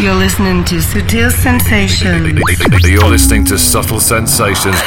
You're 0.00 0.16
listening 0.16 0.64
to 0.64 0.76
Sutil 0.80 1.30
Sensations. 1.30 2.32
You're 2.88 3.04
listening 3.04 3.44
to 3.44 3.58
Subtle 3.58 4.00
Sensations. 4.00 4.80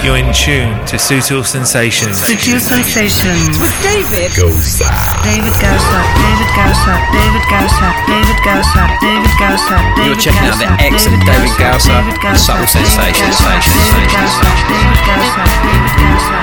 You're 0.00 0.16
in 0.16 0.32
tune 0.32 0.72
to 0.88 0.96
Sutil 0.96 1.44
Sensations. 1.44 2.16
Sutil 2.16 2.56
Sensations. 2.56 3.52
With 3.60 3.76
David. 3.84 4.32
Gosa. 4.32 4.88
David 5.28 5.52
Gausa, 5.60 6.00
David 6.24 6.48
Gausa, 6.56 6.96
David 7.12 7.44
Gausa, 7.52 7.88
David 8.08 8.40
Gausa, 8.40 8.82
David 8.96 9.34
Gausa, 9.36 9.76
David 9.76 10.08
You're 10.08 10.16
checking 10.16 10.48
out 10.48 10.56
the 10.56 10.72
excellent 10.80 11.28
David 11.28 11.52
Gausa 11.60 12.00
and 12.00 12.40
Subtle 12.40 12.64
Sensations. 12.64 13.44
David 13.44 14.08
Gausa, 14.08 14.48
David 14.72 15.04
Gausa, 15.04 15.44
David 15.68 15.92
Gausa, 16.00 16.40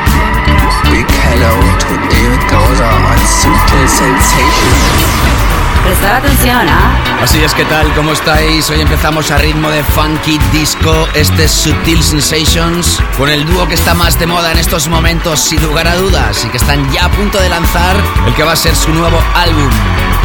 Big 0.86 1.10
hello 1.34 1.58
to 1.82 1.98
David 2.14 2.46
Gausa 2.46 2.94
on 2.94 3.18
Sutil 3.26 3.90
Sensations. 3.90 5.65
Prestar 5.86 6.16
atención, 6.16 6.68
¿ah? 6.68 7.22
Así 7.22 7.40
es, 7.44 7.54
¿qué 7.54 7.64
tal? 7.66 7.94
¿Cómo 7.94 8.14
estáis? 8.14 8.70
Hoy 8.72 8.82
empezamos 8.82 9.30
a 9.30 9.38
ritmo 9.38 9.70
de 9.70 9.84
funky 9.84 10.40
disco. 10.52 11.08
Este 11.14 11.44
es 11.46 11.52
Sutil 11.52 12.02
Sensations, 12.02 13.00
con 13.18 13.30
el 13.30 13.46
dúo 13.46 13.68
que 13.68 13.76
está 13.76 13.94
más 13.94 14.20
de 14.20 14.26
moda 14.26 14.52
en 14.52 14.58
estos 14.58 14.88
momentos, 14.88 15.40
sin 15.40 15.62
lugar 15.62 15.88
a 15.88 15.96
dudas, 15.96 16.44
y 16.44 16.50
que 16.50 16.58
están 16.58 16.92
ya 16.92 17.06
a 17.06 17.12
punto 17.12 17.40
de 17.40 17.50
lanzar 17.50 17.96
el 18.26 18.34
que 18.34 18.44
va 18.44 18.54
a 18.54 18.56
ser 18.56 18.76
su 18.76 18.92
nuevo 18.94 19.22
álbum. 19.36 19.70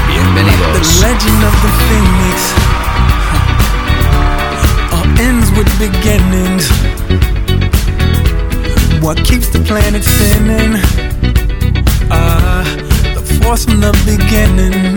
Bienvenidos. 0.08 1.00
The 1.00 1.06
legend 1.06 1.44
of 1.44 1.62
the 1.62 1.68
phoenix 1.88 2.54
huh, 4.10 4.96
all 4.96 5.20
ends 5.20 5.50
with 5.52 5.68
beginnings. 5.78 6.70
What 9.02 9.18
keeps 9.24 9.50
the 9.50 9.60
planet 9.60 10.04
spinning? 10.04 10.80
Ah, 12.10 12.64
the 13.14 13.20
force 13.42 13.64
from 13.64 13.80
the 13.80 13.92
beginning. 14.04 14.96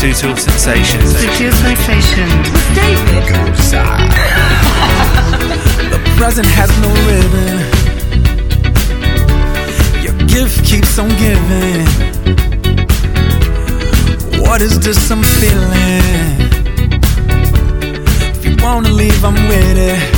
Tune 0.00 0.14
Sutil 0.14 0.38
Sensations. 0.38 1.14
Sutil 1.14 1.52
Sensations. 1.52 2.50
With 2.52 2.74
David. 2.74 3.24
The 5.90 6.00
present 6.16 6.46
has 6.46 6.70
no 6.84 6.90
ribbon. 7.08 7.58
Your 10.02 10.16
gift 10.28 10.64
keeps 10.64 10.98
on 10.98 11.08
giving. 11.24 11.86
What 14.40 14.60
is 14.60 14.78
this 14.80 15.10
I'm 15.10 15.22
feeling? 15.22 16.02
If 18.36 18.44
you 18.44 18.56
wanna 18.62 18.90
leave, 18.90 19.24
I'm 19.24 19.34
with 19.48 19.78
it. 19.78 20.17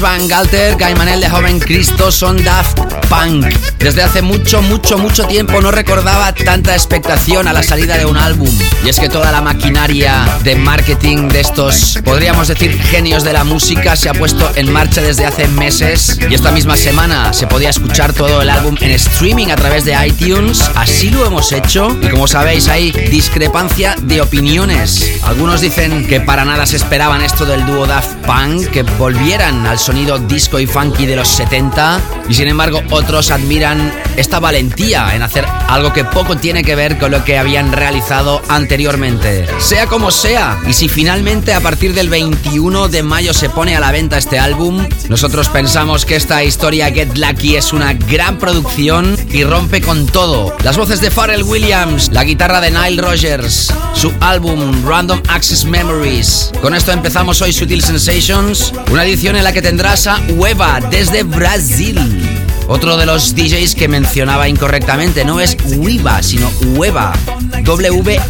Van 0.00 0.26
Galter, 0.26 0.76
Guy 0.76 0.94
Manel 0.94 1.20
de 1.20 1.28
Joven 1.28 1.58
Cristo 1.60 2.10
son 2.10 2.42
Daft 2.42 2.78
Punk. 3.08 3.46
Desde 3.78 4.02
hace 4.02 4.22
mucho, 4.22 4.62
mucho, 4.62 4.96
mucho 4.96 5.24
tiempo 5.24 5.60
no 5.60 5.70
recordaba 5.70 6.32
tanta 6.32 6.72
expectación 6.72 7.46
a 7.48 7.52
la 7.52 7.62
salida 7.62 7.98
de 7.98 8.06
un 8.06 8.16
álbum. 8.16 8.48
Y 8.84 8.88
es 8.88 8.98
que 8.98 9.08
toda 9.08 9.30
la 9.32 9.40
maquinaria 9.40 10.38
de 10.44 10.56
marketing 10.56 11.28
de 11.28 11.40
estos, 11.40 11.98
podríamos 12.04 12.48
decir, 12.48 12.80
genios 12.80 13.24
de 13.24 13.32
la 13.32 13.44
música 13.44 13.96
se 13.96 14.08
ha 14.08 14.14
puesto 14.14 14.50
en 14.54 14.72
marcha 14.72 15.02
desde 15.02 15.26
hace 15.26 15.46
meses. 15.48 16.18
Y 16.30 16.34
esta 16.34 16.52
misma 16.52 16.76
semana 16.76 17.32
se 17.32 17.46
podía 17.46 17.70
escuchar 17.70 18.12
todo 18.12 18.40
el 18.40 18.50
álbum 18.50 18.76
en 18.80 18.92
streaming 18.92 19.48
a 19.48 19.56
través 19.56 19.84
de 19.84 19.94
iTunes. 20.06 20.62
Así 20.74 21.10
lo 21.10 21.26
hemos 21.26 21.52
hecho. 21.52 21.96
Y 22.02 22.08
como 22.08 22.28
sabéis, 22.28 22.68
hay 22.68 22.92
discrepancia 22.92 23.96
de 24.00 24.20
opiniones. 24.20 25.20
Algunos 25.24 25.60
dicen 25.60 26.06
que 26.06 26.20
para 26.20 26.44
nada 26.44 26.66
se 26.66 26.76
esperaban 26.76 27.22
esto 27.22 27.46
del 27.46 27.64
dúo 27.64 27.86
Daft 27.86 28.16
Punk, 28.26 28.68
que 28.70 28.82
volvieran 28.82 29.66
al 29.66 29.78
sonido 29.78 30.18
disco 30.18 30.58
y 30.58 30.66
funky 30.66 31.06
de 31.06 31.16
los 31.16 31.28
70. 31.28 32.00
Y 32.28 32.34
sin 32.34 32.48
embargo, 32.48 32.82
otros 32.90 33.30
admiran 33.30 33.92
esta 34.16 34.40
valentía 34.40 35.14
en 35.14 35.22
hacer 35.22 35.46
algo 35.68 35.92
que 35.92 36.04
poco 36.04 36.36
tiene 36.36 36.64
que 36.64 36.74
ver 36.74 36.98
con 36.98 37.12
lo 37.12 37.24
que 37.24 37.38
habían 37.38 37.72
realizado 37.72 38.42
anteriormente. 38.48 39.46
Sea 39.58 39.86
como 39.86 40.10
sea, 40.10 40.58
y 40.66 40.72
si 40.72 40.88
finalmente 40.88 41.54
a 41.54 41.60
partir 41.60 41.94
del 41.94 42.08
21 42.08 42.88
de 42.88 43.02
mayo 43.02 43.32
se 43.32 43.48
pone 43.48 43.76
a 43.76 43.80
la 43.80 43.92
venta 43.92 44.18
este 44.18 44.38
álbum, 44.38 44.86
nosotros 45.08 45.48
pensamos 45.48 46.04
que 46.04 46.16
esta 46.16 46.42
historia 46.42 46.90
Get 46.90 47.16
Lucky 47.16 47.56
es 47.56 47.72
una 47.72 47.94
gran 47.94 48.38
producción 48.38 49.16
y 49.30 49.44
rompe 49.44 49.80
con 49.80 50.06
todo. 50.06 50.54
Las 50.62 50.76
voces 50.76 51.00
de 51.00 51.10
Pharrell 51.10 51.44
Williams, 51.44 52.10
la 52.12 52.24
guitarra 52.24 52.60
de 52.60 52.70
Nile 52.70 53.00
Rogers, 53.00 53.72
su 53.94 54.12
álbum 54.20 54.84
Random 54.86 55.11
Access 55.28 55.64
Memories. 55.64 56.52
Con 56.60 56.74
esto 56.74 56.92
empezamos 56.92 57.42
hoy 57.42 57.52
Sutil 57.52 57.82
Sensations, 57.82 58.72
una 58.90 59.04
edición 59.04 59.36
en 59.36 59.44
la 59.44 59.52
que 59.52 59.62
tendrás 59.62 60.06
a 60.06 60.20
Ueva 60.30 60.80
desde 60.90 61.22
Brasil. 61.22 61.98
Otro 62.68 62.96
de 62.96 63.06
los 63.06 63.34
DJs 63.34 63.74
que 63.74 63.88
mencionaba 63.88 64.48
incorrectamente 64.48 65.24
no 65.24 65.40
es 65.40 65.56
Wiba, 65.76 66.22
sino 66.22 66.48
Weba. 66.76 67.12
W-E-H-B-B-A. 67.64 68.22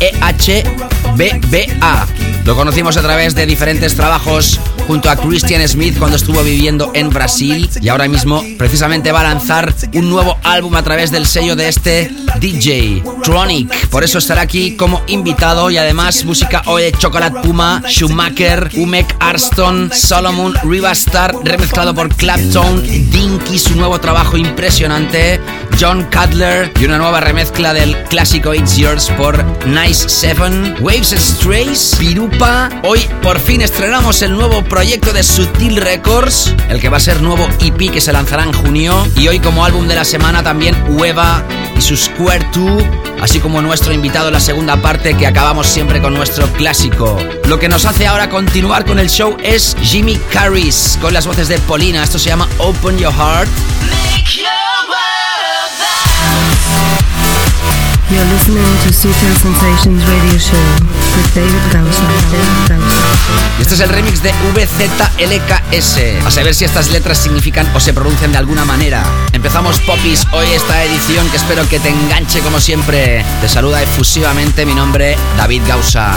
Lo 2.44 2.56
conocimos 2.56 2.96
a 2.96 3.02
través 3.02 3.34
de 3.34 3.46
diferentes 3.46 3.94
trabajos 3.94 4.58
junto 4.86 5.10
a 5.10 5.16
Christian 5.16 5.66
Smith 5.68 5.98
cuando 5.98 6.16
estuvo 6.16 6.42
viviendo 6.42 6.90
en 6.94 7.10
Brasil 7.10 7.68
y 7.80 7.88
ahora 7.88 8.08
mismo 8.08 8.42
precisamente 8.58 9.12
va 9.12 9.20
a 9.20 9.24
lanzar 9.24 9.74
un 9.94 10.10
nuevo 10.10 10.36
álbum 10.42 10.74
a 10.76 10.82
través 10.82 11.10
del 11.10 11.26
sello 11.26 11.56
de 11.56 11.68
este 11.68 12.10
DJ, 12.38 13.02
Tronic. 13.22 13.88
Por 13.88 14.04
eso 14.04 14.18
estará 14.18 14.42
aquí 14.42 14.76
como 14.76 15.02
invitado 15.06 15.70
y 15.70 15.78
además 15.78 16.24
música 16.24 16.62
hoy 16.66 16.82
de 16.82 16.92
Chocolate 16.92 17.40
Puma, 17.40 17.82
Schumacher, 17.86 18.70
Umek 18.76 19.16
Arston, 19.20 19.90
Solomon, 19.92 20.54
Rivastar, 20.64 21.34
remezclado 21.44 21.94
por 21.94 22.14
Clapton, 22.14 22.82
Dinky, 22.82 23.58
su 23.58 23.76
nuevo 23.76 24.00
trabajo 24.00 24.36
impresionante, 24.36 25.40
John 25.80 26.06
Cutler 26.12 26.72
y 26.80 26.84
una 26.84 26.98
nueva 26.98 27.20
remezcla 27.20 27.72
del 27.72 27.96
clásico 28.04 28.54
It's 28.54 28.76
Yours 28.76 29.10
por 29.16 29.44
Nice 29.66 30.08
Seven, 30.08 30.76
Waves 30.80 31.14
Strays, 31.16 31.96
Pirupa. 31.98 32.68
Hoy 32.84 33.00
por 33.22 33.38
fin 33.38 33.62
estrenamos 33.62 34.22
el 34.22 34.32
nuevo 34.32 34.62
proyecto 34.72 35.12
de 35.12 35.22
Sutil 35.22 35.76
Records, 35.76 36.54
el 36.70 36.80
que 36.80 36.88
va 36.88 36.96
a 36.96 37.00
ser 37.00 37.20
nuevo 37.20 37.46
EP 37.60 37.90
que 37.92 38.00
se 38.00 38.10
lanzará 38.10 38.44
en 38.44 38.54
junio. 38.54 39.06
Y 39.16 39.28
hoy 39.28 39.38
como 39.38 39.66
álbum 39.66 39.86
de 39.86 39.94
la 39.94 40.06
semana 40.06 40.42
también 40.42 40.74
Hueva 40.88 41.44
y 41.76 41.82
su 41.82 41.94
Square 41.94 42.46
2, 42.54 42.82
así 43.20 43.38
como 43.38 43.60
nuestro 43.60 43.92
invitado 43.92 44.28
en 44.28 44.32
la 44.32 44.40
segunda 44.40 44.80
parte 44.80 45.14
que 45.14 45.26
acabamos 45.26 45.66
siempre 45.66 46.00
con 46.00 46.14
nuestro 46.14 46.50
clásico. 46.54 47.18
Lo 47.44 47.58
que 47.58 47.68
nos 47.68 47.84
hace 47.84 48.06
ahora 48.06 48.30
continuar 48.30 48.86
con 48.86 48.98
el 48.98 49.10
show 49.10 49.36
es 49.42 49.76
Jimmy 49.82 50.16
Carris 50.32 50.98
con 51.02 51.12
las 51.12 51.26
voces 51.26 51.48
de 51.48 51.58
Polina. 51.58 52.02
Esto 52.02 52.18
se 52.18 52.30
llama 52.30 52.48
Open 52.56 52.96
Your 52.96 53.12
Heart. 53.12 53.50
Este 63.60 63.74
es 63.74 63.80
el 63.80 63.88
remix 63.88 64.22
de 64.22 64.32
VZLKS. 64.54 66.26
A 66.26 66.30
saber 66.30 66.54
si 66.54 66.64
estas 66.64 66.90
letras 66.90 67.18
significan 67.18 67.68
o 67.74 67.80
se 67.80 67.92
pronuncian 67.94 68.32
de 68.32 68.38
alguna 68.38 68.64
manera. 68.64 69.04
Empezamos 69.32 69.80
Popis 69.80 70.26
hoy 70.32 70.46
esta 70.52 70.82
edición 70.84 71.28
que 71.30 71.36
espero 71.36 71.68
que 71.68 71.80
te 71.80 71.88
enganche 71.88 72.40
como 72.40 72.60
siempre. 72.60 73.24
Te 73.40 73.48
saluda 73.48 73.82
efusivamente 73.82 74.66
mi 74.66 74.74
nombre, 74.74 75.16
David 75.36 75.62
Gausa. 75.66 76.12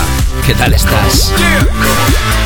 ¿Qué 0.45 0.53
tal 0.55 0.73
estás? 0.73 1.31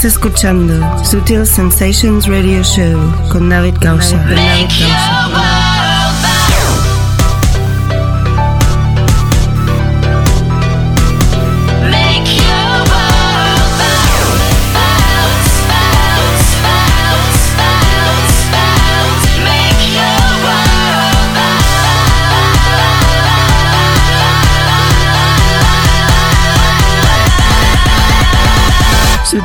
Estás 0.00 0.14
escuchando 0.14 1.04
Sutil 1.04 1.44
Sensations 1.44 2.26
Radio 2.26 2.62
Show 2.62 2.98
con 3.28 3.50
David 3.50 3.74
Gausa. 3.82 4.16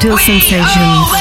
Sutil 0.05 0.19
Sensations. 0.19 1.14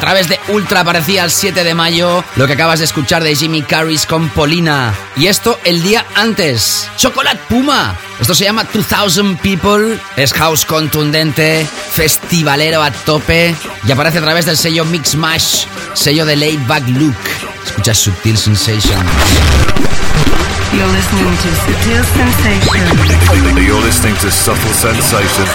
A 0.00 0.04
través 0.04 0.28
de 0.30 0.40
Ultra 0.48 0.80
aparecía 0.80 1.24
el 1.24 1.30
7 1.30 1.62
de 1.62 1.74
mayo 1.74 2.24
lo 2.36 2.46
que 2.46 2.54
acabas 2.54 2.78
de 2.78 2.86
escuchar 2.86 3.22
de 3.22 3.36
Jimmy 3.36 3.60
Carris 3.60 4.06
con 4.06 4.30
Polina. 4.30 4.94
Y 5.14 5.26
esto 5.26 5.60
el 5.62 5.82
día 5.82 6.06
antes. 6.14 6.88
Chocolate 6.96 7.38
Puma. 7.50 7.94
Esto 8.18 8.34
se 8.34 8.44
llama 8.44 8.64
2000 8.64 9.36
People. 9.36 9.98
Es 10.16 10.32
house 10.32 10.64
contundente, 10.64 11.66
festivalero 11.92 12.82
a 12.82 12.90
tope. 12.90 13.54
Y 13.86 13.92
aparece 13.92 14.16
a 14.16 14.22
través 14.22 14.46
del 14.46 14.56
sello 14.56 14.86
Mix 14.86 15.16
Mash, 15.16 15.66
sello 15.92 16.24
de 16.24 16.36
Laid 16.36 16.66
Back 16.66 16.88
Look. 16.88 17.14
Escucha 17.66 17.92
Subtil 17.92 18.38
Sensations. 18.38 19.04
You're 20.72 20.86
listening 20.92 21.36
to 21.36 21.48
Sutil 21.66 22.02
Sensations. 22.16 22.64
You're 23.66 23.82
listening 23.82 24.16
to 24.16 24.30
Subtle 24.30 24.72
Sensations. 24.72 25.50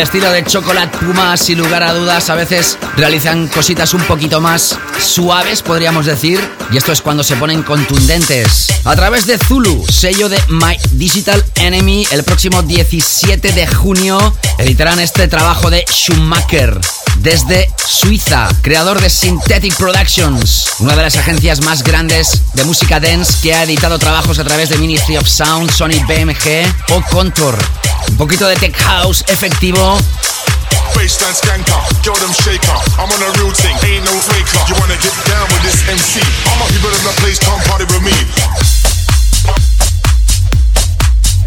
El 0.00 0.04
estilo 0.04 0.32
de 0.32 0.42
Chocolate 0.42 0.96
Puma, 0.96 1.36
sin 1.36 1.58
lugar 1.58 1.82
a 1.82 1.92
dudas, 1.92 2.30
a 2.30 2.34
veces 2.34 2.78
realizan 2.96 3.48
cositas 3.48 3.92
un 3.92 4.00
poquito 4.04 4.40
más 4.40 4.78
suaves, 4.98 5.60
podríamos 5.60 6.06
decir, 6.06 6.40
y 6.72 6.78
esto 6.78 6.90
es 6.90 7.02
cuando 7.02 7.22
se 7.22 7.36
ponen 7.36 7.62
contundentes. 7.62 8.68
A 8.86 8.96
través 8.96 9.26
de 9.26 9.36
Zulu, 9.36 9.84
sello 9.86 10.30
de 10.30 10.42
My 10.48 10.78
Digital 10.92 11.44
Enemy, 11.56 12.06
el 12.12 12.24
próximo 12.24 12.62
17 12.62 13.52
de 13.52 13.66
junio 13.66 14.34
editarán 14.56 15.00
este 15.00 15.28
trabajo 15.28 15.68
de 15.68 15.84
Schumacher 15.86 16.80
desde 17.18 17.70
Suiza, 17.76 18.48
creador 18.62 19.02
de 19.02 19.10
Synthetic 19.10 19.76
Productions, 19.76 20.70
una 20.78 20.96
de 20.96 21.02
las 21.02 21.16
agencias 21.16 21.62
más 21.62 21.82
grandes 21.82 22.40
de 22.54 22.64
música 22.64 23.00
dance 23.00 23.34
que 23.42 23.52
ha 23.52 23.64
editado 23.64 23.98
trabajos 23.98 24.38
a 24.38 24.44
través 24.44 24.70
de 24.70 24.78
Ministry 24.78 25.18
of 25.18 25.28
Sound, 25.28 25.70
Sony 25.70 26.02
BMG 26.08 26.94
o 26.94 27.02
Contour. 27.10 27.58
Un 28.20 28.26
poquito 28.26 28.46
de 28.46 28.54
tech 28.56 28.76
house 28.76 29.24
efectivo. 29.28 29.96
Baseline 30.94 31.34
skanker, 31.34 31.74
girl 32.04 32.14
them 32.16 32.30
shaker. 32.34 32.76
I'm 32.98 33.08
on 33.08 33.22
a 33.22 33.32
real 33.38 33.50
thing, 33.50 33.74
ain't 33.82 34.04
no 34.04 34.12
faker. 34.12 34.60
You 34.68 34.74
wanna 34.78 34.98
get 35.00 35.14
down 35.24 35.48
with 35.48 35.62
this 35.62 35.80
MC? 35.88 36.20
All 36.44 36.58
my 36.58 36.66
people 36.68 36.90
in 36.90 37.02
the 37.02 37.14
place 37.18 37.38
come 37.38 37.58
party 37.64 37.86
with 37.86 38.02
me. 38.02 38.12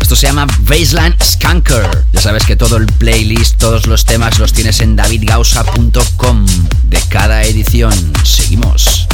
Esto 0.02 0.16
se 0.16 0.26
llama 0.26 0.48
Baseline 0.62 1.16
Skanker. 1.22 2.08
Ya 2.12 2.22
sabes 2.22 2.44
que 2.44 2.56
todo 2.56 2.78
el 2.78 2.88
playlist, 2.88 3.60
todos 3.60 3.86
los 3.86 4.04
temas 4.04 4.40
los 4.40 4.52
tienes 4.52 4.80
en 4.80 4.96
davidgausa.com 4.96 6.46
de 6.86 7.00
cada 7.10 7.44
edición. 7.44 7.94
Seguimos. 8.24 9.08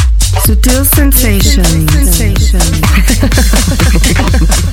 Sutil 0.45 0.85
Sensations. 0.85 1.57
Baseline 1.87 2.35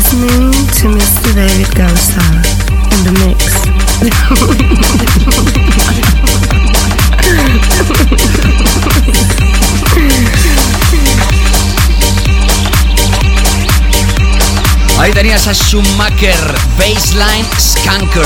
listening 0.00 0.50
to 0.80 0.88
Mr. 0.96 1.28
David 1.34 1.68
Gausa 1.76 2.24
in 2.92 3.00
the 3.04 3.12
mix. 3.20 3.38
Ahí 14.98 15.12
tenías 15.12 15.46
a 15.48 15.54
Schumacher, 15.54 16.54
Baseline 16.78 17.46
Skanker. 17.58 18.24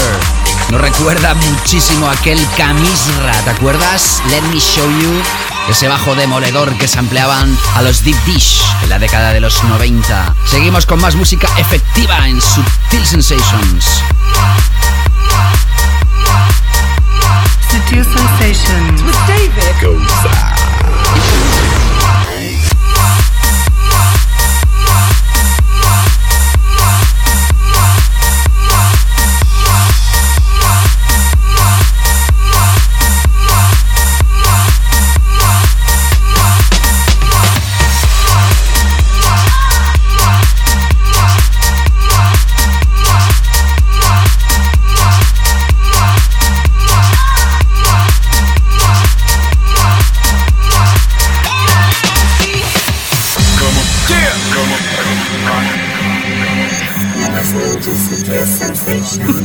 Nos 0.71 0.81
recuerda 0.81 1.35
muchísimo 1.35 2.09
aquel 2.09 2.39
Camisra, 2.57 3.33
¿te 3.45 3.51
acuerdas? 3.51 4.23
Let 4.31 4.43
me 4.43 4.61
show 4.61 4.89
you. 5.01 5.54
Ese 5.69 5.89
bajo 5.89 6.15
demoledor 6.15 6.73
que 6.77 6.87
se 6.87 6.99
empleaban 6.99 7.57
a 7.75 7.83
los 7.83 8.05
Deep 8.05 8.17
Dish 8.25 8.63
en 8.83 8.91
la 8.91 8.99
década 8.99 9.33
de 9.33 9.41
los 9.41 9.65
90. 9.65 10.35
Seguimos 10.45 10.85
con 10.85 11.01
más 11.01 11.17
música 11.17 11.49
efectiva 11.59 12.29
en 12.29 12.41
Subtil 12.41 13.05
Sensations. 13.05 14.03
Sutil 17.71 18.05
Sensations 18.05 19.03
with 19.03 19.17
David 19.27 19.75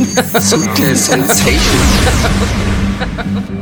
Sensations. 0.09 1.59
Hemos 3.25 3.58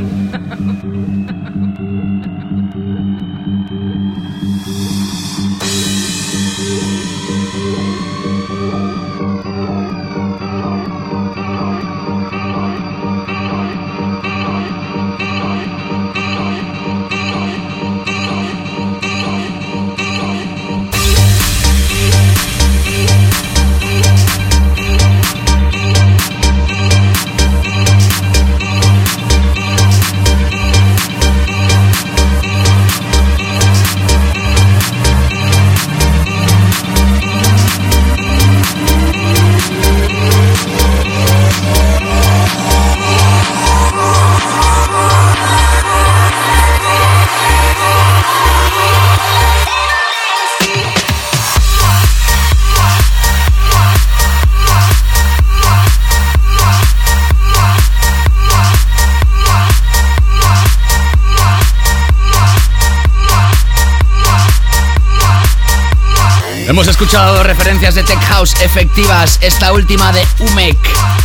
escuchado 67.08 67.42
referencias 67.42 67.96
de 67.96 68.04
Tech 68.04 68.20
House 68.20 68.54
efectivas, 68.60 69.40
esta 69.42 69.72
última 69.72 70.12
de 70.12 70.28
Umek, 70.40 70.78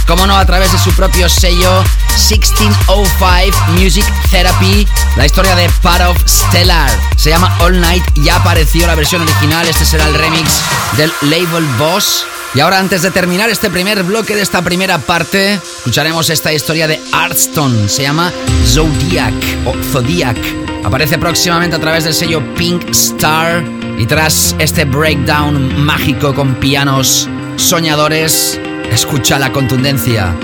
como 0.06 0.28
no 0.28 0.36
a 0.36 0.46
través 0.46 0.70
de 0.70 0.78
su 0.78 0.92
propio 0.92 1.28
sello 1.28 1.82
1605 2.28 3.72
Music 3.72 4.04
Therapy, 4.30 4.86
la 5.16 5.26
historia 5.26 5.56
de 5.56 5.68
Part 5.82 6.02
of 6.02 6.16
Stellar. 6.24 6.88
Se 7.16 7.30
llama 7.30 7.52
All 7.58 7.80
Night, 7.80 8.04
ya 8.22 8.36
apareció 8.36 8.86
la 8.86 8.94
versión 8.94 9.22
original, 9.22 9.66
este 9.66 9.84
será 9.84 10.06
el 10.06 10.14
remix 10.14 10.60
del 10.96 11.12
label 11.22 11.66
Boss. 11.76 12.26
Y 12.54 12.60
ahora 12.60 12.78
antes 12.78 13.02
de 13.02 13.10
terminar 13.10 13.50
este 13.50 13.68
primer 13.68 14.04
bloque 14.04 14.36
de 14.36 14.42
esta 14.42 14.62
primera 14.62 14.98
parte, 14.98 15.54
escucharemos 15.78 16.30
esta 16.30 16.52
historia 16.52 16.86
de 16.86 17.00
Artstone, 17.10 17.88
se 17.88 18.02
llama 18.02 18.32
Zodiac 18.64 19.34
o 19.66 19.74
Zodiac. 19.90 20.38
Aparece 20.84 21.18
próximamente 21.18 21.74
a 21.74 21.80
través 21.80 22.04
del 22.04 22.14
sello 22.14 22.40
Pink 22.54 22.88
Star 22.90 23.81
y 23.98 24.06
tras 24.06 24.56
este 24.58 24.84
breakdown 24.84 25.84
mágico 25.84 26.34
con 26.34 26.54
pianos 26.56 27.28
soñadores, 27.56 28.60
escucha 28.90 29.38
la 29.38 29.52
contundencia. 29.52 30.34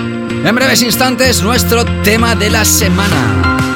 En 0.43 0.55
breves 0.55 0.81
instantes, 0.81 1.41
nuestro 1.43 1.85
tema 2.03 2.35
de 2.35 2.49
la 2.49 2.63
semana. 2.65 3.68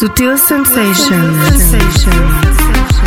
Sutil 0.00 0.38
sensations. 0.38 1.36
Sensations. 1.58 2.99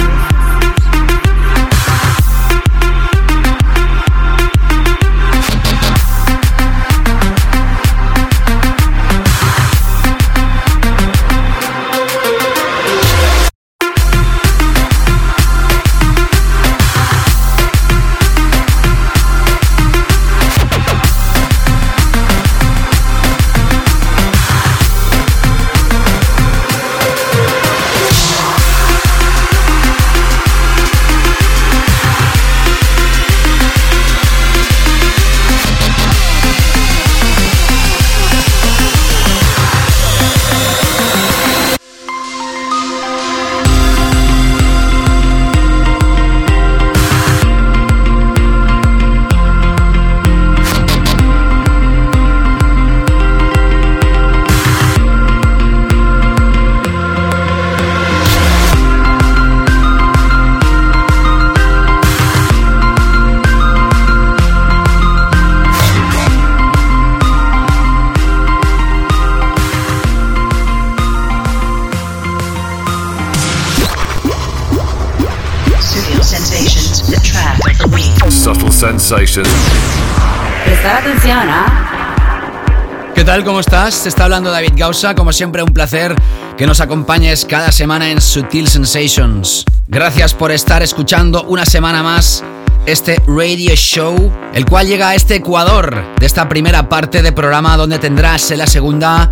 Tal? 83.34 83.44
¿Cómo 83.44 83.62
estás? 83.62 84.04
Te 84.04 84.10
está 84.10 84.26
hablando 84.26 84.52
David 84.52 84.74
Gausa. 84.76 85.16
Como 85.16 85.34
siempre, 85.34 85.64
un 85.64 85.74
placer 85.74 86.16
que 86.56 86.68
nos 86.68 86.82
acompañes 86.82 87.46
cada 87.46 87.72
semana 87.72 88.12
en 88.12 88.22
Sutil 88.22 88.68
Sensations. 88.68 89.66
Gracias 89.88 90.36
por 90.36 90.52
estar 90.52 90.84
escuchando 90.84 91.42
una 91.46 91.66
semana 91.66 92.04
más 92.04 92.44
este 92.86 93.20
radio 93.26 93.74
show, 93.76 94.32
el 94.54 94.66
cual 94.68 94.86
llega 94.86 95.10
a 95.10 95.16
este 95.16 95.38
Ecuador 95.38 96.04
de 96.20 96.28
esta 96.28 96.48
primera 96.48 96.88
parte 96.88 97.24
de 97.24 97.32
programa 97.32 97.76
donde 97.76 97.98
tendrás 97.98 98.52
en 98.52 98.60
la 98.60 98.68
segunda 98.68 99.32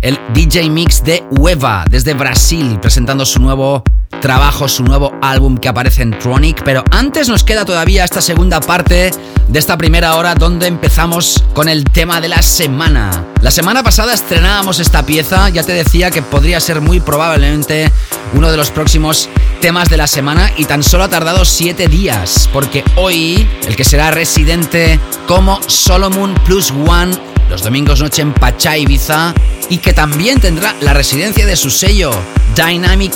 el 0.00 0.18
DJ 0.32 0.70
Mix 0.70 1.04
de 1.04 1.22
Ueva 1.38 1.84
desde 1.90 2.14
Brasil 2.14 2.78
presentando 2.80 3.26
su 3.26 3.38
nuevo 3.38 3.82
trabajo, 4.22 4.66
su 4.66 4.82
nuevo 4.82 5.12
álbum 5.20 5.58
que 5.58 5.68
aparece 5.68 6.00
en 6.00 6.18
Tronic. 6.18 6.62
Pero 6.64 6.84
antes 6.90 7.28
nos 7.28 7.44
queda 7.44 7.66
todavía 7.66 8.04
esta 8.04 8.22
segunda 8.22 8.60
parte 8.60 9.10
de 9.52 9.58
esta 9.58 9.76
primera 9.76 10.16
hora 10.16 10.34
donde 10.34 10.66
empezamos 10.66 11.44
con 11.52 11.68
el 11.68 11.84
tema 11.84 12.22
de 12.22 12.30
la 12.30 12.40
semana. 12.40 13.26
La 13.42 13.50
semana 13.50 13.82
pasada 13.82 14.14
estrenábamos 14.14 14.80
esta 14.80 15.04
pieza, 15.04 15.50
ya 15.50 15.62
te 15.62 15.72
decía 15.72 16.10
que 16.10 16.22
podría 16.22 16.58
ser 16.58 16.80
muy 16.80 17.00
probablemente 17.00 17.92
uno 18.32 18.50
de 18.50 18.56
los 18.56 18.70
próximos 18.70 19.28
temas 19.60 19.90
de 19.90 19.98
la 19.98 20.06
semana 20.06 20.50
y 20.56 20.64
tan 20.64 20.82
solo 20.82 21.04
ha 21.04 21.08
tardado 21.10 21.44
7 21.44 21.86
días, 21.88 22.48
porque 22.50 22.82
hoy 22.96 23.46
el 23.66 23.76
que 23.76 23.84
será 23.84 24.10
residente 24.10 24.98
como 25.26 25.60
Solomon 25.66 26.34
Plus 26.46 26.70
One 26.70 27.14
los 27.50 27.62
domingos 27.62 28.00
noche 28.00 28.22
en 28.22 28.32
Pachá, 28.32 28.78
Ibiza, 28.78 29.34
y 29.68 29.76
que 29.76 29.92
también 29.92 30.40
tendrá 30.40 30.74
la 30.80 30.94
residencia 30.94 31.44
de 31.44 31.56
su 31.56 31.70
sello 31.70 32.10
Dynamic 32.56 33.12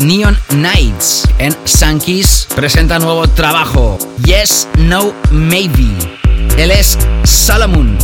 Neon 0.00 0.36
Nights 0.56 1.28
en 1.38 1.54
Sankis 1.64 2.48
presenta 2.54 2.98
nuevo 2.98 3.28
trabajo, 3.28 3.98
Yes, 4.24 4.66
No, 4.78 5.12
Maybe. 5.30 5.94
Él 6.56 6.70
es 6.70 6.98
Solomon. 7.24 7.98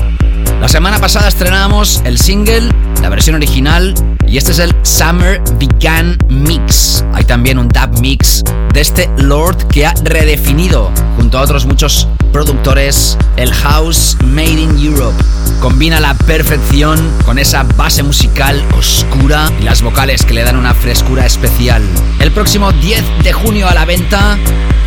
La 0.60 0.68
semana 0.68 0.98
pasada 0.98 1.28
estrenamos 1.28 2.02
el 2.04 2.18
single, 2.18 2.68
la 3.00 3.08
versión 3.08 3.36
original, 3.36 3.94
y 4.26 4.36
este 4.36 4.52
es 4.52 4.58
el 4.58 4.74
Summer 4.82 5.42
Began 5.58 6.18
Mix. 6.28 7.02
Hay 7.14 7.24
también 7.24 7.58
un 7.58 7.68
dub 7.68 7.98
mix 8.00 8.44
de 8.74 8.80
este 8.80 9.10
Lord 9.16 9.66
que 9.68 9.86
ha 9.86 9.94
redefinido, 10.02 10.90
junto 11.16 11.38
a 11.38 11.42
otros 11.42 11.64
muchos 11.64 12.08
productores, 12.30 13.16
el 13.36 13.52
House 13.54 14.18
Made 14.22 14.60
in 14.60 14.78
Europe. 14.78 15.16
Combina 15.60 16.00
la 16.00 16.14
perfección 16.14 16.98
con 17.24 17.38
esa 17.38 17.62
base 17.62 18.02
musical 18.02 18.62
oscura 18.76 19.50
y 19.60 19.64
las 19.64 19.82
vocales 19.82 20.24
que 20.24 20.34
le 20.34 20.42
dan 20.42 20.56
una 20.56 20.74
frescura 20.74 21.26
especial. 21.26 21.82
El 22.20 22.30
próximo 22.32 22.72
10 22.72 23.24
de 23.24 23.32
junio 23.32 23.68
a 23.68 23.74
la 23.74 23.84
venta, 23.84 24.38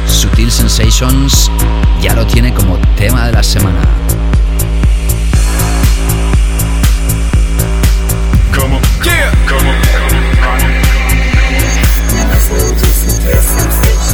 Sutil 0.07 0.51
Sensations 0.51 1.51
ya 2.01 2.13
lo 2.13 2.25
tiene 2.25 2.53
como 2.53 2.77
tema 2.95 3.25
de 3.27 3.33
la 3.33 3.43
semana. 3.43 3.81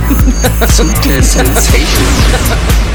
Sutil 0.67 1.23
sensations. 1.23 2.94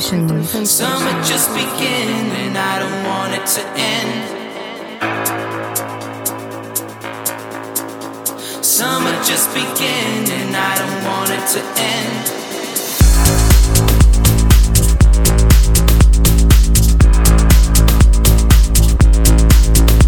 Sensations. 0.00 0.70
Summer 0.70 1.22
just 1.22 1.50
began 1.54 2.30
and 2.36 2.58
I 2.58 2.78
don't 2.78 3.04
want 3.04 3.34
it 3.34 3.46
to 3.46 3.62
end. 3.76 4.24
Summer 8.64 9.12
just 9.24 9.52
began 9.54 10.30
and 10.30 10.56
I 10.56 10.76
don't 10.78 11.04
want 11.04 11.30
it 11.30 11.46
to 11.54 11.60
end. 11.80 12.26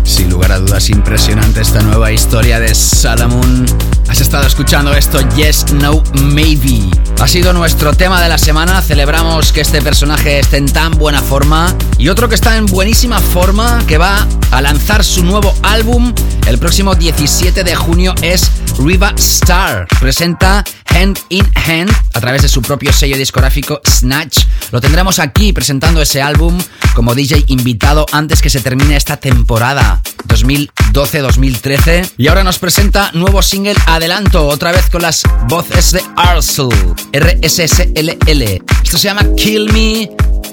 Sin 0.04 0.30
lugar 0.30 0.52
a 0.52 0.58
dudas, 0.58 0.90
impresionante 0.90 1.60
esta 1.60 1.82
nueva 1.82 2.12
historia 2.12 2.60
de 2.60 2.74
Salamoon. 2.74 3.97
Has 4.08 4.20
estado 4.20 4.46
escuchando 4.46 4.92
esto, 4.94 5.20
Yes, 5.36 5.72
No, 5.72 6.02
Maybe. 6.22 6.90
Ha 7.20 7.28
sido 7.28 7.52
nuestro 7.52 7.92
tema 7.92 8.22
de 8.22 8.28
la 8.28 8.38
semana. 8.38 8.80
Celebramos 8.80 9.52
que 9.52 9.60
este 9.60 9.82
personaje 9.82 10.38
esté 10.38 10.56
en 10.56 10.66
tan 10.66 10.92
buena 10.92 11.20
forma. 11.20 11.74
Y 11.98 12.08
otro 12.08 12.28
que 12.28 12.34
está 12.34 12.56
en 12.56 12.66
buenísima 12.66 13.20
forma, 13.20 13.82
que 13.86 13.98
va 13.98 14.26
a 14.50 14.60
lanzar 14.62 15.04
su 15.04 15.24
nuevo 15.24 15.54
álbum 15.62 16.14
el 16.46 16.58
próximo 16.58 16.94
17 16.94 17.62
de 17.64 17.74
junio, 17.74 18.14
es 18.22 18.50
Riva 18.78 19.12
Star. 19.16 19.86
Presenta 20.00 20.64
Hand 20.94 21.18
in 21.28 21.46
Hand 21.54 21.90
a 22.14 22.20
través 22.20 22.42
de 22.42 22.48
su 22.48 22.62
propio 22.62 22.92
sello 22.92 23.16
discográfico 23.16 23.80
Snatch. 23.86 24.38
Lo 24.72 24.80
tendremos 24.80 25.18
aquí 25.18 25.52
presentando 25.52 26.02
ese 26.02 26.20
álbum 26.22 26.58
como 26.94 27.14
DJ 27.14 27.44
invitado 27.48 28.06
antes 28.12 28.42
que 28.42 28.50
se 28.50 28.60
termine 28.60 28.96
esta 28.96 29.16
temporada 29.16 30.02
2012-2013. 30.28 32.12
Y 32.16 32.28
ahora 32.28 32.44
nos 32.44 32.58
presenta 32.58 33.10
nuevo 33.12 33.42
single 33.42 33.76
Adelanto, 33.86 34.46
otra 34.46 34.72
vez 34.72 34.88
con 34.90 35.02
las 35.02 35.22
voces 35.48 35.92
de 35.92 36.02
Arsl, 36.16 36.68
R-S-S-L-L. 37.12 38.62
Esto 38.82 38.98
se 38.98 39.04
llama 39.08 39.22
Kill 39.36 39.72
Me. 39.72 40.10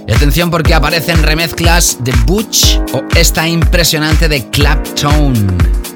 Y 0.07 0.11
atención 0.13 0.51
porque 0.51 0.73
aparecen 0.73 1.23
remezclas 1.23 1.97
de 2.01 2.11
Butch 2.25 2.79
o 2.93 3.03
esta 3.15 3.47
impresionante 3.47 4.29
de 4.29 4.47
Claptone. 4.49 5.47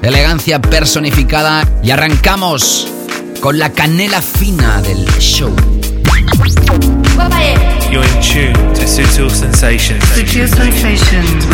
Elegancia 0.02 0.60
personificada 0.60 1.68
y 1.82 1.90
arrancamos 1.90 2.88
con 3.40 3.56
la 3.56 3.70
canela 3.70 4.20
fina 4.20 4.80
del 4.82 5.06
show. 5.18 5.54
You're 7.90 8.04
in 8.04 8.20
tune 8.20 8.52
to 8.74 8.86
Sutil 8.86 9.30
Sensations. 9.30 10.04
Sutil 10.04 10.46
sensations. 10.46 11.46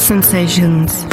sensations. 0.00 1.09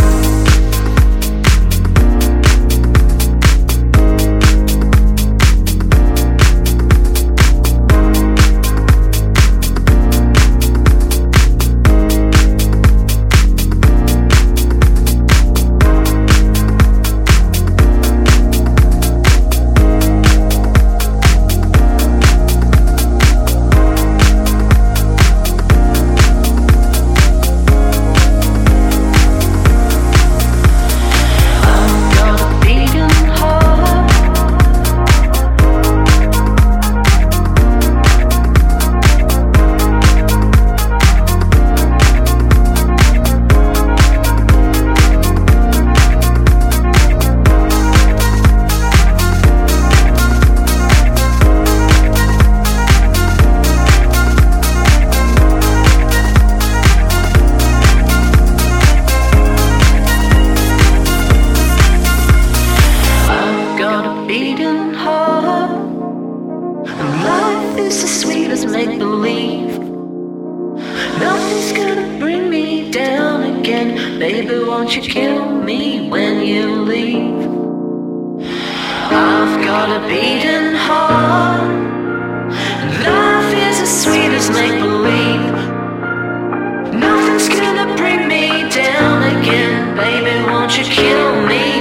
Baby, 73.67 74.63
won't 74.63 74.95
you 74.95 75.01
kill 75.01 75.51
me 75.51 76.07
when 76.07 76.41
you 76.41 76.83
leave? 76.83 77.35
I've 79.11 79.61
got 79.65 79.89
a 79.89 80.07
beating 80.07 80.73
heart. 80.73 81.67
Life 83.03 83.53
is 83.67 83.81
as 83.81 84.03
sweet 84.03 84.31
as 84.31 84.49
make 84.51 84.79
believe. 84.79 85.51
Nothing's 86.93 87.49
gonna 87.49 87.93
bring 87.97 88.29
me 88.29 88.69
down 88.69 89.23
again. 89.35 89.97
Baby, 89.97 90.45
won't 90.49 90.77
you 90.77 90.85
kill 90.85 91.45
me 91.45 91.76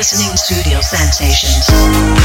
listening 0.00 0.34
Studio 0.34 0.80
Sensations. 0.80 2.19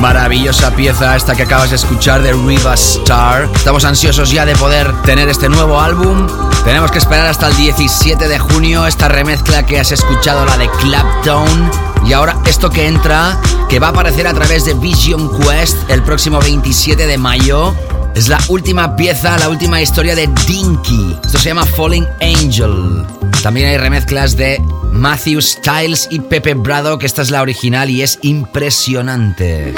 Maravillosa 0.00 0.74
pieza 0.74 1.14
esta 1.16 1.34
que 1.36 1.44
acabas 1.44 1.70
de 1.70 1.76
escuchar 1.76 2.22
de 2.22 2.32
Riva 2.32 2.74
Star. 2.74 3.48
Estamos 3.54 3.84
ansiosos 3.84 4.30
ya 4.30 4.44
de 4.44 4.56
poder 4.56 4.92
tener 5.02 5.28
este 5.28 5.48
nuevo 5.48 5.80
álbum. 5.80 6.26
Tenemos 6.64 6.90
que 6.90 6.98
esperar 6.98 7.26
hasta 7.26 7.48
el 7.48 7.56
17 7.56 8.28
de 8.28 8.38
junio 8.38 8.86
esta 8.86 9.08
remezcla 9.08 9.64
que 9.64 9.78
has 9.78 9.92
escuchado, 9.92 10.44
la 10.44 10.56
de 10.56 10.68
Clapdown. 10.70 11.70
Y 12.04 12.12
ahora 12.12 12.36
esto 12.46 12.68
que 12.70 12.86
entra, 12.86 13.40
que 13.68 13.78
va 13.78 13.88
a 13.88 13.90
aparecer 13.90 14.26
a 14.26 14.34
través 14.34 14.64
de 14.64 14.74
Vision 14.74 15.30
Quest 15.38 15.76
el 15.88 16.02
próximo 16.02 16.40
27 16.40 17.06
de 17.06 17.18
mayo. 17.18 17.74
Es 18.14 18.28
la 18.28 18.40
última 18.48 18.96
pieza, 18.96 19.38
la 19.38 19.48
última 19.48 19.80
historia 19.80 20.14
de 20.14 20.28
Dinky. 20.46 21.16
Esto 21.24 21.38
se 21.38 21.48
llama 21.48 21.64
Falling 21.64 22.06
Angel. 22.20 23.06
También 23.42 23.68
hay 23.68 23.78
remezclas 23.78 24.36
de 24.36 24.60
Matthew 24.92 25.40
Styles 25.40 26.06
y 26.10 26.20
Pepe 26.20 26.54
Brado, 26.54 26.98
que 26.98 27.06
esta 27.06 27.22
es 27.22 27.30
la 27.30 27.42
original 27.42 27.90
y 27.90 28.02
es 28.02 28.18
impresionante. 28.22 29.72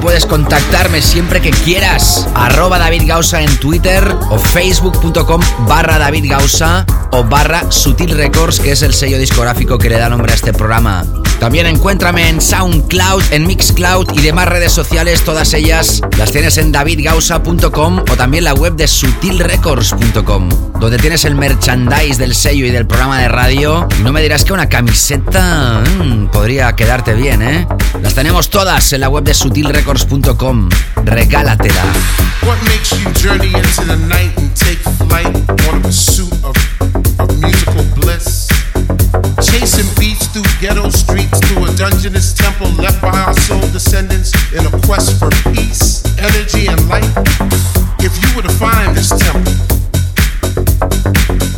Puedes 0.00 0.26
contactarme 0.26 1.02
siempre 1.02 1.40
que 1.40 1.50
quieras. 1.50 2.28
Arroba 2.34 2.78
David 2.78 3.02
Gausa 3.06 3.42
en 3.42 3.54
Twitter 3.58 4.16
o 4.30 4.38
facebook.com 4.38 5.40
barra 5.68 5.98
David 5.98 6.30
Gausa 6.30 6.86
o 7.12 7.24
barra 7.24 7.70
Sutil 7.70 8.10
Records, 8.10 8.60
que 8.60 8.72
es 8.72 8.82
el 8.82 8.94
sello 8.94 9.18
discográfico 9.18 9.78
que 9.78 9.90
le 9.90 9.98
da 9.98 10.08
nombre 10.08 10.32
a 10.32 10.34
este 10.34 10.52
programa. 10.52 11.04
También 11.38 11.66
encuéntrame 11.66 12.28
en 12.28 12.40
SoundCloud, 12.40 13.22
en 13.32 13.46
Mixcloud 13.46 14.08
y 14.12 14.20
demás 14.20 14.46
redes 14.46 14.72
sociales, 14.72 15.22
todas 15.24 15.54
ellas 15.54 16.02
las 16.18 16.32
tienes 16.32 16.58
en 16.58 16.70
davidgausa.com 16.70 18.00
o 18.00 18.16
también 18.16 18.44
la 18.44 18.54
web 18.54 18.74
de 18.74 18.86
sutilrecords.com, 18.86 20.48
donde 20.78 20.98
tienes 20.98 21.24
el 21.24 21.36
merchandise 21.36 22.18
del 22.18 22.34
sello 22.34 22.66
y 22.66 22.70
del 22.70 22.86
programa 22.86 23.20
de 23.20 23.28
radio. 23.28 23.88
Y 23.98 24.02
no 24.02 24.12
me 24.12 24.22
dirás 24.22 24.44
que 24.44 24.52
una 24.52 24.68
camiseta 24.68 25.82
mm, 25.98 26.26
podría 26.26 26.74
quedarte 26.76 27.14
bien, 27.14 27.42
¿eh? 27.42 27.66
Las 28.10 28.16
tenemos 28.16 28.50
todas 28.50 28.92
en 28.92 29.02
la 29.02 29.08
web 29.08 29.22
de 29.22 29.32
sutilrecords.com. 29.32 30.68
Regálatela. 31.04 31.84
What 32.42 32.60
makes 32.64 32.90
you 32.90 33.08
journey 33.12 33.52
into 33.54 33.84
the 33.84 33.96
night 34.08 34.36
and 34.36 34.52
take 34.56 34.80
flight 34.98 35.32
on 35.68 35.78
a 35.78 35.80
pursuit 35.80 36.32
of, 36.42 36.56
of 37.20 37.40
musical 37.40 37.84
bliss? 37.94 38.48
Chasing 39.40 39.86
beats 39.94 40.26
through 40.26 40.42
ghetto 40.60 40.90
streets 40.90 41.38
to 41.38 41.62
a 41.62 41.70
dungeonous 41.76 42.34
temple 42.34 42.66
left 42.82 43.00
by 43.00 43.16
our 43.16 43.32
soul 43.42 43.60
descendants 43.70 44.32
in 44.52 44.66
a 44.66 44.70
quest 44.84 45.20
for 45.20 45.30
peace, 45.54 46.02
energy, 46.18 46.66
and 46.66 46.88
light. 46.88 47.06
If 48.00 48.10
you 48.20 48.34
were 48.34 48.42
to 48.42 48.52
find 48.58 48.92
this 48.92 49.10
temple, 49.10 49.54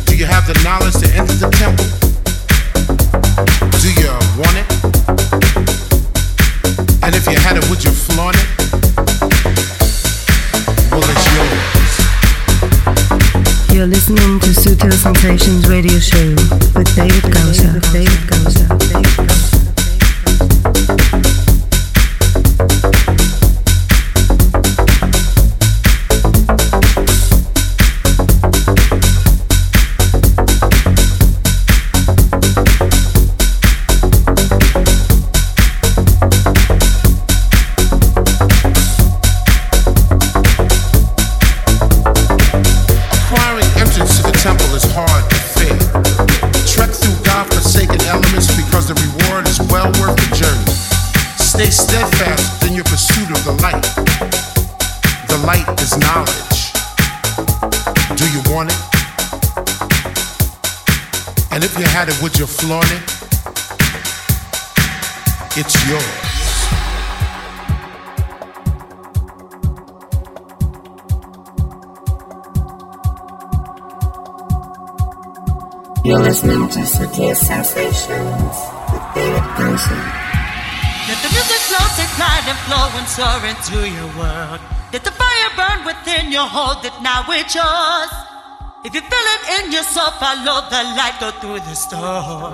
do 0.05 0.15
you 0.15 0.25
have 0.25 0.45
the 0.45 0.61
knowledge 0.63 1.01
to 1.01 1.09
enter 1.17 1.33
the 1.33 1.49
temple? 1.49 1.92
Listening 14.13 14.39
to 14.39 14.47
Sutil 14.49 14.93
Sensations 14.93 15.67
Radio 15.67 15.97
Show 15.99 16.35
with 16.77 16.95
David 16.95 17.33
Gausa. 17.33 17.79
David 17.91 18.27
Gausa. 18.27 18.67
David 18.77 19.17
Gausa. 19.17 19.32
David 79.63 79.79
Let 81.07 81.19
the 81.23 81.29
music 81.31 81.61
flow, 81.71 81.85
take 81.95 82.11
light 82.19 82.43
and 82.51 82.59
flow 82.67 82.87
and 82.99 83.07
soar 83.07 83.39
into 83.47 83.79
your 83.87 84.09
world. 84.19 84.59
Let 84.91 85.03
the 85.05 85.11
fire 85.11 85.51
burn 85.55 85.85
within 85.85 86.31
you, 86.31 86.39
hold 86.39 86.83
it 86.83 86.93
now, 87.01 87.23
it's 87.29 87.55
yours. 87.55 88.11
If 88.83 88.93
you 88.93 88.99
feel 88.99 89.27
it 89.35 89.43
in 89.63 89.71
yourself, 89.71 90.19
follow 90.19 90.67
the 90.69 90.83
light, 90.99 91.15
go 91.19 91.31
through 91.39 91.61
the 91.61 91.75
storm. 91.75 92.53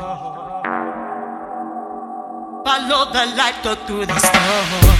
Follow 2.63 3.11
the 3.11 3.25
light, 3.35 3.57
go 3.63 3.73
through 3.73 4.05
the 4.05 4.19
storm. 4.19 4.98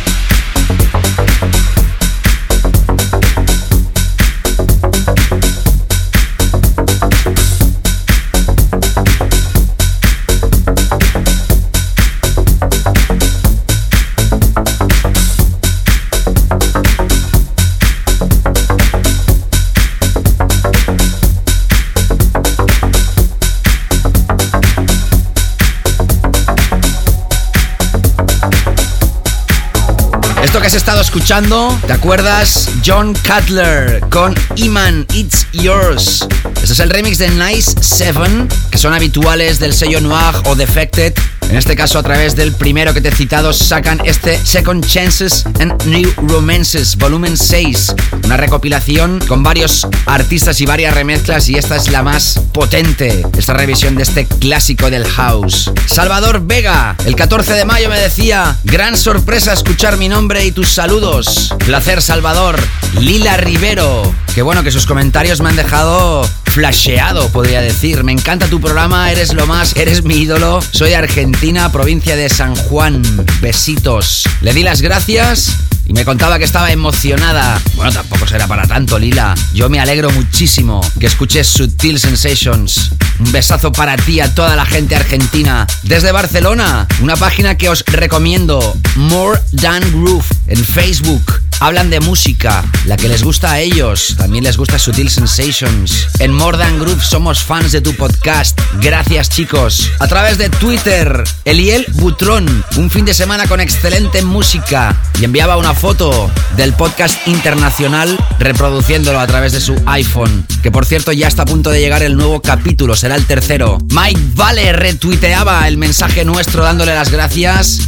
Esto 30.50 30.62
que 30.62 30.66
has 30.66 30.74
estado 30.74 31.00
escuchando, 31.00 31.80
¿te 31.86 31.94
acuerdas? 31.94 32.72
John 32.84 33.14
Cutler 33.14 34.00
con 34.10 34.34
Iman 34.56 35.06
It's 35.14 35.46
Yours. 35.52 36.28
Este 36.60 36.74
es 36.74 36.80
el 36.80 36.90
remix 36.90 37.20
de 37.20 37.30
Nice 37.30 37.76
7, 37.80 38.48
que 38.72 38.80
son 38.80 38.96
habituales 38.96 39.60
del 39.60 39.76
sello 39.76 40.02
Noir 40.02 40.34
o 40.46 40.56
Defected. 40.56 41.14
En 41.50 41.56
este 41.56 41.76
caso, 41.76 41.98
a 41.98 42.04
través 42.04 42.36
del 42.36 42.54
primero 42.54 42.94
que 42.94 43.02
te 43.02 43.10
he 43.10 43.12
citado, 43.12 43.54
sacan 43.54 44.00
este 44.06 44.38
Second 44.46 44.86
Chances 44.86 45.44
and 45.60 45.84
New 45.86 46.14
Romances, 46.28 46.96
volumen 46.96 47.36
6. 47.36 47.96
Una 48.24 48.38
recopilación 48.38 49.20
con 49.28 49.42
varios 49.42 49.88
artistas 50.06 50.62
y 50.62 50.68
varias 50.68 50.94
remezclas, 50.94 51.50
y 51.50 51.56
esta 51.56 51.76
es 51.76 51.90
la 51.90 52.04
más 52.04 52.40
potente, 52.54 53.26
esta 53.36 53.54
revisión 53.54 53.96
de 53.96 54.04
este 54.04 54.28
clásico 54.28 54.92
del 54.92 55.06
house. 55.08 55.72
Salvador 55.88 56.42
Vega, 56.46 56.96
el 57.06 57.16
14 57.16 57.54
de 57.54 57.66
mayo 57.66 57.90
me 57.90 58.00
decía, 58.00 58.56
gran 58.64 58.96
sorpresa 58.96 59.52
escuchar 59.52 59.98
mi 59.98 60.08
nombre 60.08 60.46
y 60.46 60.52
tus 60.52 60.70
saludos. 60.70 61.56
Placer, 61.66 62.04
Salvador. 62.04 62.60
Lila 63.00 63.38
Rivero, 63.38 64.14
que 64.34 64.42
bueno, 64.42 64.64
que 64.64 64.72
sus 64.72 64.86
comentarios 64.86 65.42
me 65.42 65.50
han 65.50 65.56
dejado 65.56 66.28
flasheado, 66.50 67.30
podría 67.30 67.62
decir. 67.62 68.04
Me 68.04 68.12
encanta 68.12 68.48
tu 68.48 68.60
programa, 68.60 69.12
eres 69.12 69.34
lo 69.34 69.46
más, 69.46 69.76
eres 69.76 70.04
mi 70.04 70.16
ídolo. 70.16 70.60
Soy 70.72 70.94
Argentina, 70.94 71.72
provincia 71.72 72.16
de 72.16 72.30
San 72.30 72.56
Juan. 72.56 73.02
Besitos. 73.42 74.24
Le 74.42 74.54
di 74.54 74.64
las 74.64 74.82
gracias 74.82 75.56
y 75.86 75.94
me 75.94 76.06
contaba 76.06 76.38
que 76.38 76.46
estaba 76.46 76.72
emocionada. 76.72 77.62
Bueno, 77.76 77.92
tampoco 77.92 78.28
será 78.28 78.48
para 78.48 78.68
tanto, 78.68 79.00
Lila. 79.00 79.36
Yo 79.54 79.70
me 79.70 79.80
alegro 79.80 80.10
muchísimo 80.12 80.82
que 81.00 81.08
escuches 81.08 81.48
Sutil 81.48 82.00
Sensations. 82.00 82.92
Un 83.20 83.32
besazo 83.32 83.72
para 83.72 83.96
ti 83.98 84.20
a 84.20 84.34
toda 84.34 84.56
la 84.56 84.66
gente 84.66 84.96
argentina. 84.96 85.68
Desde 85.84 86.12
Barcelona, 86.12 86.88
una 87.02 87.16
página 87.16 87.56
que 87.56 87.70
os 87.70 87.84
recomiendo, 87.86 88.78
More 88.96 89.40
Than 89.60 89.82
Groove, 89.92 90.26
en 90.48 90.64
Facebook. 90.64 91.49
Hablan 91.62 91.90
de 91.90 92.00
música, 92.00 92.64
la 92.86 92.96
que 92.96 93.10
les 93.10 93.22
gusta 93.22 93.52
a 93.52 93.60
ellos. 93.60 94.16
También 94.18 94.46
les 94.46 94.56
gusta 94.56 94.80
Sutil 94.80 95.10
Sensations. 95.10 96.08
En 96.20 96.32
More 96.32 96.58
Than 96.58 96.80
Groove 96.80 97.04
somos 97.04 97.44
fans 97.44 97.74
de 97.74 97.82
tu 97.82 97.94
podcast. 97.96 98.58
Gracias, 98.82 99.30
chicos. 99.30 99.92
A 100.00 100.08
través 100.08 100.38
de 100.38 100.50
Twitter, 100.50 101.22
Eliel 101.44 101.86
Butrón. 101.96 102.64
Un 102.78 102.90
fin 102.90 103.04
de 103.04 103.14
semana 103.14 103.46
con 103.46 103.60
excelente 103.60 104.22
música. 104.22 104.96
Y 105.20 105.26
enviaba 105.26 105.58
una 105.58 105.74
foto 105.74 106.32
del 106.56 106.72
podcast 106.74 107.28
internacional 107.28 108.18
reproduciéndolo 108.40 109.20
a 109.20 109.28
través 109.28 109.52
de 109.52 109.60
su 109.60 109.76
iPhone. 109.86 110.46
Que 110.64 110.72
por 110.72 110.86
cierto 110.86 111.12
ya 111.12 111.28
está 111.28 111.44
a 111.44 111.46
punto 111.46 111.72
de 111.72 111.82
llegar 111.82 112.04
el 112.04 112.16
nuevo 112.16 112.42
capítulo, 112.42 112.96
será 112.96 113.16
el 113.16 113.26
tercero. 113.26 113.80
Mike 113.90 114.22
Vale 114.36 114.72
retuiteaba 114.72 115.68
el 115.68 115.78
mensaje 115.78 116.24
nuestro 116.24 116.64
dándole 116.64 116.96
las 116.96 117.12
gracias. 117.12 117.82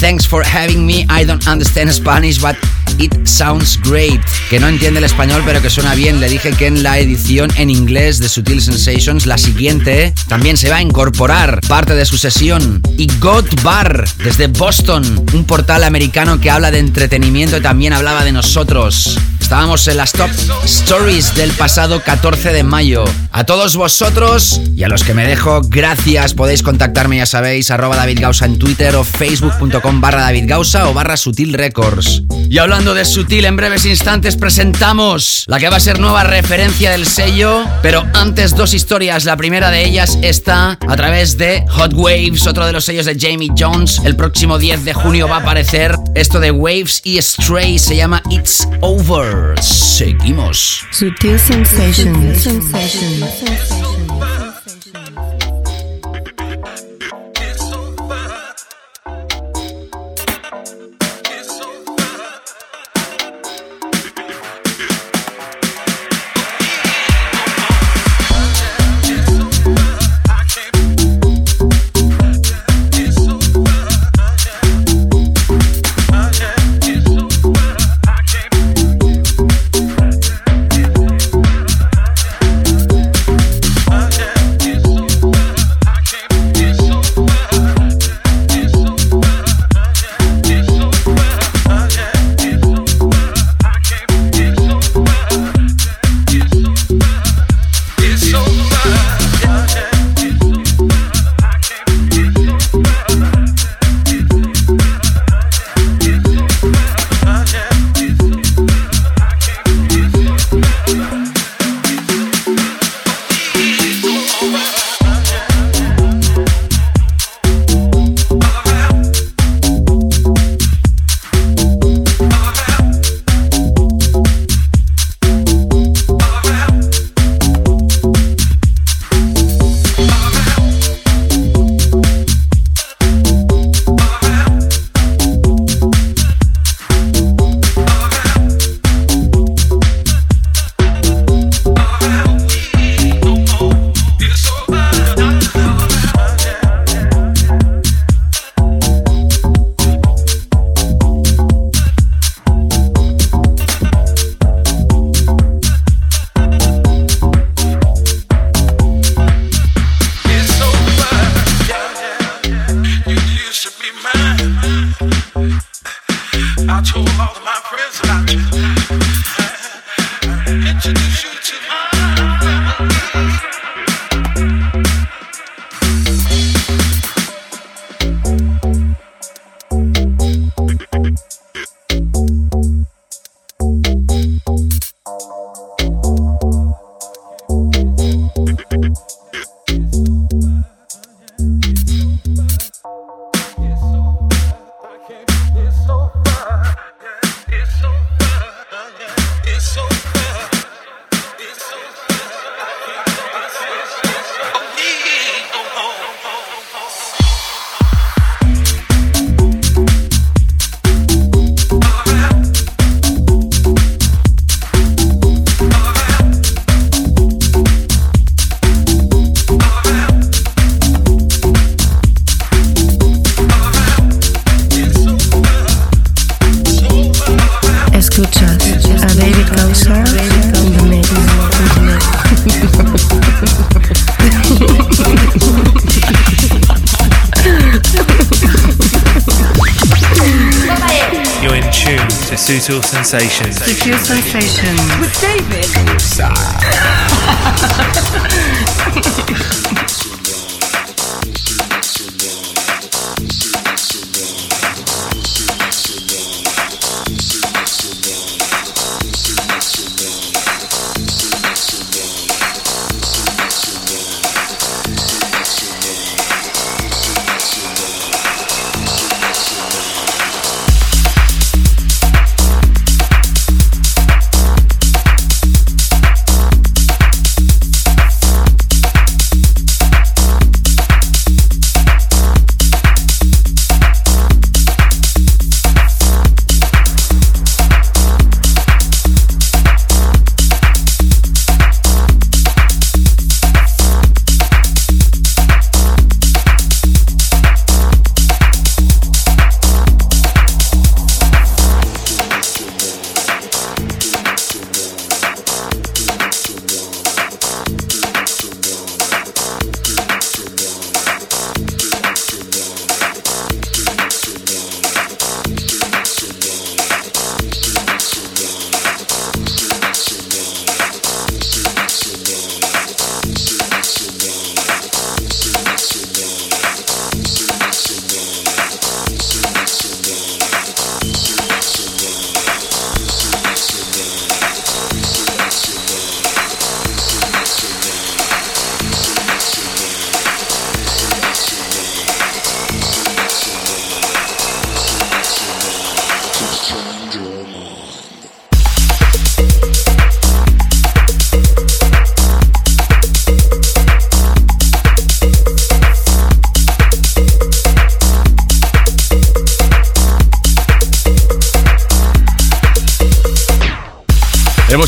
Thanks 0.00 0.26
for 0.26 0.44
having 0.44 0.84
me. 0.84 1.06
I 1.08 1.24
don't 1.24 1.46
understand 1.48 1.90
Spanish, 1.90 2.38
but 2.38 2.54
it 2.98 3.26
sounds 3.26 3.78
great. 3.82 4.20
Que 4.50 4.60
no 4.60 4.68
entiende 4.68 4.98
el 4.98 5.04
español, 5.04 5.42
pero 5.46 5.62
que 5.62 5.70
suena 5.70 5.94
bien. 5.94 6.20
Le 6.20 6.28
dije 6.28 6.52
que 6.52 6.66
en 6.66 6.82
la 6.82 6.98
edición 6.98 7.50
en 7.56 7.70
inglés 7.70 8.18
de 8.18 8.28
Sutil 8.28 8.60
Sensations, 8.60 9.24
la 9.24 9.38
siguiente, 9.38 10.12
también 10.28 10.58
se 10.58 10.68
va 10.68 10.76
a 10.76 10.82
incorporar 10.82 11.62
parte 11.66 11.94
de 11.94 12.04
su 12.04 12.18
sesión. 12.18 12.82
Y 12.98 13.06
God 13.20 13.46
Bar, 13.62 14.06
desde 14.22 14.48
Boston, 14.48 15.24
un 15.32 15.44
portal 15.44 15.82
americano 15.82 16.40
que 16.40 16.50
habla 16.50 16.70
de 16.70 16.78
entretenimiento 16.78 17.56
y 17.56 17.62
también 17.62 17.94
hablaba 17.94 18.22
de 18.22 18.32
nosotros. 18.32 19.18
Estábamos 19.40 19.86
en 19.86 19.96
las 19.96 20.12
top 20.12 20.30
stories 20.64 21.36
del 21.36 21.52
pasado 21.52 22.02
14 22.02 22.52
de 22.52 22.64
mayo. 22.64 23.04
A 23.30 23.44
todos 23.44 23.76
vosotros 23.76 24.60
y 24.74 24.82
a 24.82 24.88
los 24.88 25.04
que 25.04 25.14
me 25.14 25.24
dejo, 25.24 25.60
gracias. 25.62 26.34
Podéis 26.34 26.64
contactarme, 26.64 27.18
ya 27.18 27.26
sabéis, 27.26 27.70
arroba 27.70 27.94
David 27.94 28.18
Gausa 28.20 28.44
en 28.44 28.58
Twitter 28.58 28.96
o 28.96 29.04
facebook.com 29.04 29.85
barra 29.92 30.22
David 30.22 30.44
Gausa 30.48 30.88
o 30.88 30.94
barra 30.94 31.16
Sutil 31.16 31.52
Records. 31.52 32.22
Y 32.48 32.58
hablando 32.58 32.94
de 32.94 33.04
Sutil, 33.04 33.44
en 33.44 33.56
breves 33.56 33.86
instantes 33.86 34.36
presentamos 34.36 35.44
la 35.46 35.58
que 35.58 35.68
va 35.68 35.76
a 35.76 35.80
ser 35.80 35.98
nueva 35.98 36.24
referencia 36.24 36.90
del 36.90 37.06
sello. 37.06 37.64
Pero 37.82 38.04
antes, 38.14 38.54
dos 38.54 38.74
historias. 38.74 39.24
La 39.24 39.36
primera 39.36 39.70
de 39.70 39.84
ellas 39.84 40.18
está 40.22 40.78
a 40.88 40.96
través 40.96 41.38
de 41.38 41.64
Hot 41.70 41.92
Waves, 41.94 42.46
otro 42.46 42.66
de 42.66 42.72
los 42.72 42.84
sellos 42.84 43.06
de 43.06 43.16
Jamie 43.18 43.50
Jones. 43.56 44.00
El 44.04 44.16
próximo 44.16 44.58
10 44.58 44.84
de 44.84 44.94
junio 44.94 45.28
va 45.28 45.36
a 45.36 45.40
aparecer 45.40 45.96
esto 46.14 46.40
de 46.40 46.50
Waves 46.50 47.00
y 47.04 47.20
Stray. 47.20 47.78
Se 47.78 47.96
llama 47.96 48.22
It's 48.30 48.66
Over. 48.80 49.60
Seguimos. 49.62 50.84
Sutil 50.90 51.38
Sensations. 51.38 52.42
Sensations. 52.42 54.35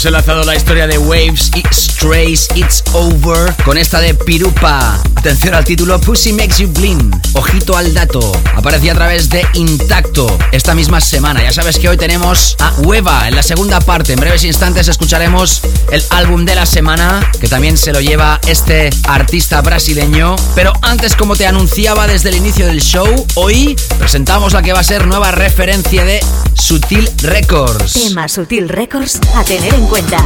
Enlazado 0.04 0.44
la 0.44 0.54
historia 0.54 0.86
de 0.86 0.96
Waves 0.96 1.50
y 1.56 1.62
Strays 1.74 2.48
It's 2.54 2.84
Over 2.92 3.52
con 3.64 3.76
esta 3.76 4.00
de 4.00 4.14
Pirupa. 4.14 4.96
Atención 5.16 5.54
al 5.54 5.64
título 5.64 6.00
Pussy 6.00 6.32
Makes 6.32 6.62
You 6.62 6.68
Blind. 6.68 7.20
Ojito 7.32 7.76
al 7.76 7.92
dato. 7.92 8.20
Aparecía 8.54 8.92
a 8.92 8.94
través 8.94 9.28
de 9.28 9.44
Intacto 9.54 10.38
esta 10.52 10.74
misma 10.76 11.00
semana. 11.00 11.42
Ya 11.42 11.52
sabes 11.52 11.78
que 11.78 11.88
hoy 11.88 11.96
tenemos 11.96 12.56
a 12.60 12.72
Hueva 12.78 13.26
en 13.26 13.34
la 13.34 13.42
segunda 13.42 13.80
parte. 13.80 14.12
En 14.12 14.20
breves 14.20 14.44
instantes 14.44 14.86
escucharemos 14.86 15.62
el 15.90 16.02
álbum 16.10 16.44
de 16.44 16.54
la 16.54 16.64
semana 16.64 17.28
que 17.40 17.48
también 17.48 17.76
se 17.76 17.92
lo 17.92 18.00
lleva 18.00 18.40
este 18.46 18.90
artista 19.08 19.60
brasileño. 19.62 20.36
Pero 20.54 20.72
antes, 20.82 21.16
como 21.16 21.34
te 21.34 21.46
anunciaba 21.46 22.06
desde 22.06 22.28
el 22.28 22.36
inicio 22.36 22.66
del 22.66 22.80
show, 22.80 23.26
hoy 23.34 23.76
presentamos 23.98 24.52
la 24.52 24.62
que 24.62 24.72
va 24.72 24.80
a 24.80 24.84
ser 24.84 25.08
nueva 25.08 25.32
referencia 25.32 26.04
de 26.04 26.20
Sutil 26.68 27.08
Records. 27.22 27.94
Tema 27.94 28.28
Sutil 28.28 28.68
Records 28.68 29.18
a 29.34 29.42
tener 29.42 29.72
en 29.72 29.86
cuenta. 29.86 30.22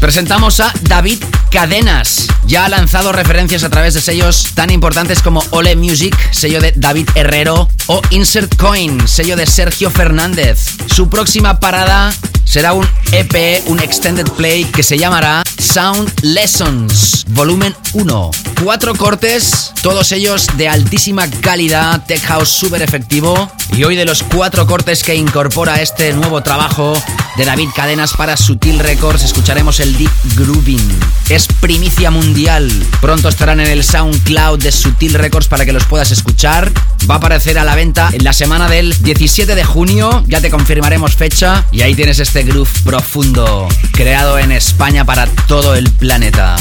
Presentamos 0.00 0.58
a 0.60 0.72
David 0.80 1.22
Cadenas. 1.50 2.28
Ya 2.46 2.64
ha 2.64 2.68
lanzado 2.70 3.12
referencias 3.12 3.62
a 3.62 3.68
través 3.68 3.92
de 3.92 4.00
sellos 4.00 4.52
tan 4.54 4.70
importantes 4.70 5.20
como 5.20 5.44
Ole 5.50 5.76
Music, 5.76 6.16
sello 6.30 6.62
de 6.62 6.72
David 6.74 7.10
Herrero, 7.14 7.68
o 7.88 8.00
Insert 8.08 8.56
Coin, 8.56 9.06
sello 9.06 9.36
de 9.36 9.46
Sergio 9.46 9.90
Fernández. 9.90 10.66
Su 10.86 11.10
próxima 11.10 11.60
parada 11.60 12.14
será 12.44 12.72
un 12.72 12.88
EP, 13.12 13.62
un 13.66 13.80
extended 13.80 14.26
play 14.38 14.64
que 14.64 14.82
se 14.82 14.96
llamará 14.96 15.42
Sound 15.58 16.10
Lessons, 16.22 17.24
volumen 17.28 17.74
1. 17.92 18.30
Cuatro 18.62 18.94
cortes, 18.94 19.72
todos 19.82 20.12
ellos 20.12 20.46
de 20.56 20.68
altísima 20.68 21.28
calidad, 21.42 22.04
tech 22.06 22.22
house 22.22 22.48
súper 22.48 22.80
efectivo. 22.80 23.50
Y 23.76 23.82
hoy 23.82 23.96
de 23.96 24.04
los 24.04 24.22
cuatro 24.22 24.68
cortes 24.68 25.02
que 25.02 25.16
incorpora 25.16 25.82
este 25.82 26.12
nuevo 26.12 26.42
trabajo 26.42 26.92
de 27.36 27.44
David 27.44 27.70
Cadenas 27.74 28.12
para 28.12 28.36
Sutil 28.36 28.78
Records, 28.78 29.24
escucharemos 29.24 29.80
el 29.80 29.96
Deep 29.96 30.12
Grooving. 30.36 31.00
Es 31.28 31.48
primicia 31.60 32.12
mundial. 32.12 32.70
Pronto 33.00 33.28
estarán 33.28 33.58
en 33.58 33.66
el 33.66 33.82
SoundCloud 33.82 34.62
de 34.62 34.70
Sutil 34.70 35.14
Records 35.14 35.48
para 35.48 35.64
que 35.64 35.72
los 35.72 35.86
puedas 35.86 36.12
escuchar. 36.12 36.70
Va 37.10 37.16
a 37.16 37.18
aparecer 37.18 37.58
a 37.58 37.64
la 37.64 37.74
venta 37.74 38.10
en 38.12 38.22
la 38.22 38.32
semana 38.32 38.68
del 38.68 38.96
17 39.02 39.56
de 39.56 39.64
junio. 39.64 40.22
Ya 40.28 40.40
te 40.40 40.50
confirmaremos 40.50 41.16
fecha. 41.16 41.64
Y 41.72 41.82
ahí 41.82 41.96
tienes 41.96 42.20
este 42.20 42.44
groove 42.44 42.70
profundo, 42.84 43.68
creado 43.92 44.38
en 44.38 44.52
España 44.52 45.04
para 45.04 45.26
todo 45.48 45.74
el 45.74 45.90
planeta. 45.90 46.54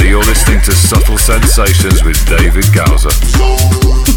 You're 0.00 0.26
listening 0.26 0.60
to 0.62 0.72
Subtle 0.72 1.16
Sensations 1.16 2.02
with 2.02 2.18
David. 2.28 2.66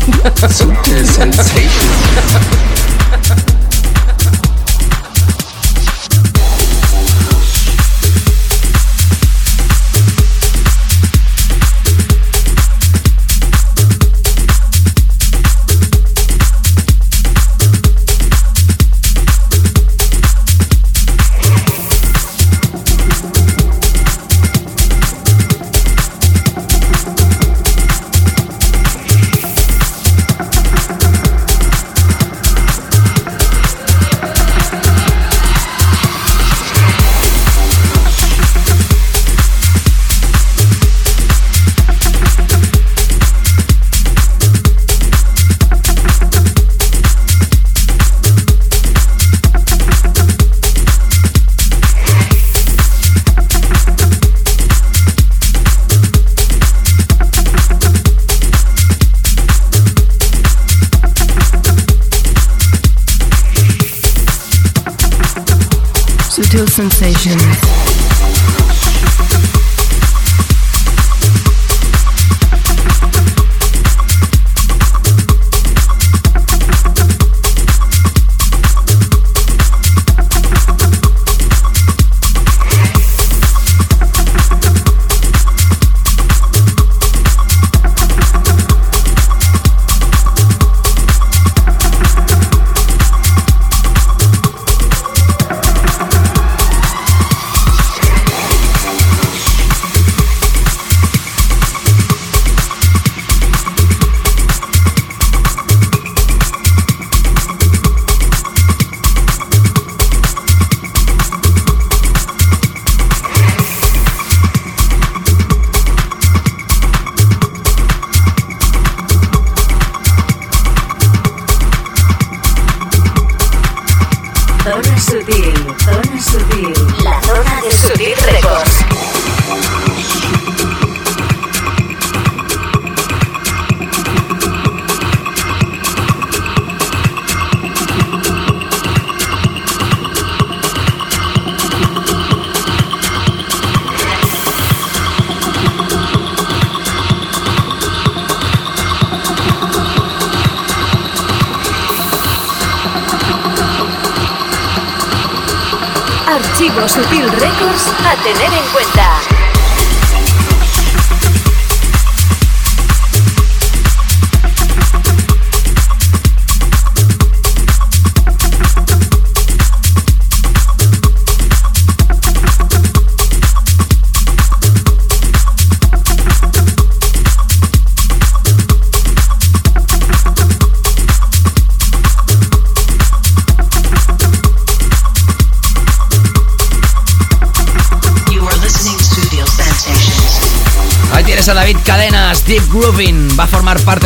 Subtle 0.49 1.06
Sensations. 1.06 2.93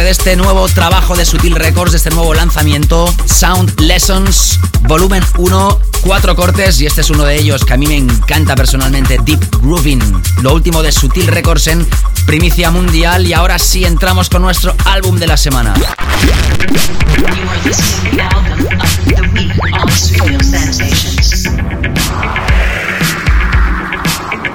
Este 0.09 0.37
nuevo 0.37 0.67
trabajo 0.69 1.17
de 1.17 1.25
Sutil 1.25 1.55
Records, 1.55 1.91
de 1.91 1.97
este 1.97 2.11
nuevo 2.11 2.33
lanzamiento, 2.33 3.13
Sound 3.25 3.79
Lessons, 3.81 4.57
volumen 4.83 5.21
1, 5.37 5.79
cuatro 6.01 6.33
cortes 6.35 6.79
y 6.79 6.85
este 6.85 7.01
es 7.01 7.09
uno 7.09 7.23
de 7.25 7.35
ellos 7.35 7.65
que 7.65 7.73
a 7.73 7.77
mí 7.77 7.87
me 7.87 7.97
encanta 7.97 8.55
personalmente, 8.55 9.17
Deep 9.23 9.61
Grooving. 9.61 10.21
Lo 10.41 10.53
último 10.53 10.81
de 10.81 10.93
Sutil 10.93 11.27
Records 11.27 11.67
en 11.67 11.85
primicia 12.25 12.71
mundial 12.71 13.27
y 13.27 13.33
ahora 13.33 13.59
sí 13.59 13.83
entramos 13.83 14.29
con 14.29 14.43
nuestro 14.43 14.75
álbum 14.85 15.17
de 15.17 15.27
la 15.27 15.35
semana. 15.35 15.73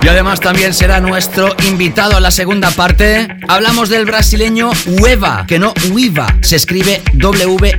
Y 0.03 0.09
además 0.09 0.40
también 0.40 0.74
será 0.74 1.00
nuestro 1.00 1.55
invitado 1.68 2.16
a 2.16 2.20
la 2.20 2.32
segunda 2.32 2.72
parte. 2.72 3.28
Hablamos 3.46 3.88
del 3.88 4.05
brasileño 4.05 4.72
Ueva, 5.00 5.44
que 5.46 5.61
no 5.61 5.72
Uiva, 5.92 6.26
se 6.42 6.57
escribe 6.57 7.00
W-E-H-B-B-A. 7.12 7.78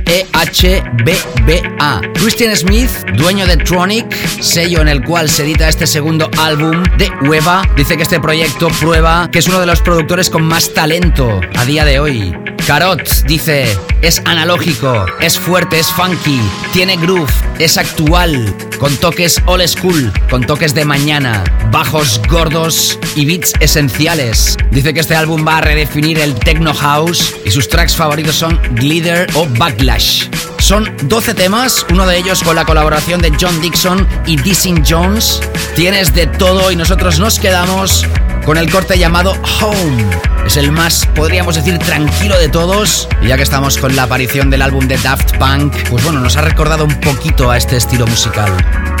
Christian 2.14 2.56
Smith, 2.56 2.90
dueño 3.16 3.46
de 3.46 3.58
Tronic, 3.58 4.10
sello 4.40 4.80
en 4.80 4.88
el 4.88 5.04
cual 5.04 5.28
se 5.28 5.42
edita 5.44 5.68
este 5.68 5.86
segundo 5.86 6.30
álbum 6.38 6.82
de 6.96 7.10
Ueva, 7.28 7.62
dice 7.76 7.98
que 7.98 8.04
este 8.04 8.20
proyecto 8.20 8.68
prueba 8.80 9.28
que 9.30 9.40
es 9.40 9.48
uno 9.48 9.60
de 9.60 9.66
los 9.66 9.82
productores 9.82 10.30
con 10.30 10.44
más 10.44 10.72
talento 10.72 11.40
a 11.56 11.64
día 11.66 11.84
de 11.84 12.00
hoy. 12.00 12.43
Carot 12.66 13.06
dice, 13.26 13.78
es 14.00 14.22
analógico, 14.24 15.04
es 15.20 15.38
fuerte, 15.38 15.78
es 15.78 15.88
funky, 15.88 16.40
tiene 16.72 16.96
groove, 16.96 17.30
es 17.58 17.76
actual, 17.76 18.56
con 18.78 18.96
toques 18.96 19.42
old 19.44 19.66
school, 19.68 20.10
con 20.30 20.46
toques 20.46 20.74
de 20.74 20.86
mañana, 20.86 21.44
bajos 21.70 22.22
gordos 22.26 22.98
y 23.16 23.26
beats 23.26 23.52
esenciales. 23.60 24.56
Dice 24.70 24.94
que 24.94 25.00
este 25.00 25.14
álbum 25.14 25.46
va 25.46 25.58
a 25.58 25.60
redefinir 25.60 26.18
el 26.20 26.34
techno 26.34 26.72
house 26.72 27.34
y 27.44 27.50
sus 27.50 27.68
tracks 27.68 27.96
favoritos 27.96 28.36
son 28.36 28.58
Glitter 28.72 29.26
o 29.34 29.46
Backlash. 29.46 30.28
Son 30.58 30.90
12 31.02 31.34
temas, 31.34 31.84
uno 31.90 32.06
de 32.06 32.16
ellos 32.16 32.42
con 32.42 32.56
la 32.56 32.64
colaboración 32.64 33.20
de 33.20 33.30
John 33.38 33.60
Dixon 33.60 34.08
y 34.24 34.38
Dissing 34.38 34.82
Jones. 34.88 35.42
Tienes 35.76 36.14
de 36.14 36.26
todo 36.26 36.72
y 36.72 36.76
nosotros 36.76 37.18
nos 37.18 37.38
quedamos 37.38 38.06
con 38.44 38.58
el 38.58 38.70
corte 38.70 38.98
llamado 38.98 39.32
Home. 39.60 40.04
Es 40.46 40.56
el 40.56 40.70
más, 40.72 41.06
podríamos 41.14 41.54
decir, 41.54 41.78
tranquilo 41.78 42.38
de 42.38 42.48
todos. 42.48 43.08
Y 43.22 43.28
ya 43.28 43.36
que 43.36 43.42
estamos 43.42 43.78
con 43.78 43.96
la 43.96 44.04
aparición 44.04 44.50
del 44.50 44.62
álbum 44.62 44.86
de 44.86 44.96
Daft 44.98 45.36
Punk, 45.38 45.74
pues 45.88 46.04
bueno, 46.04 46.20
nos 46.20 46.36
ha 46.36 46.42
recordado 46.42 46.84
un 46.84 47.00
poquito 47.00 47.50
a 47.50 47.56
este 47.56 47.76
estilo 47.76 48.06
musical. 48.06 48.52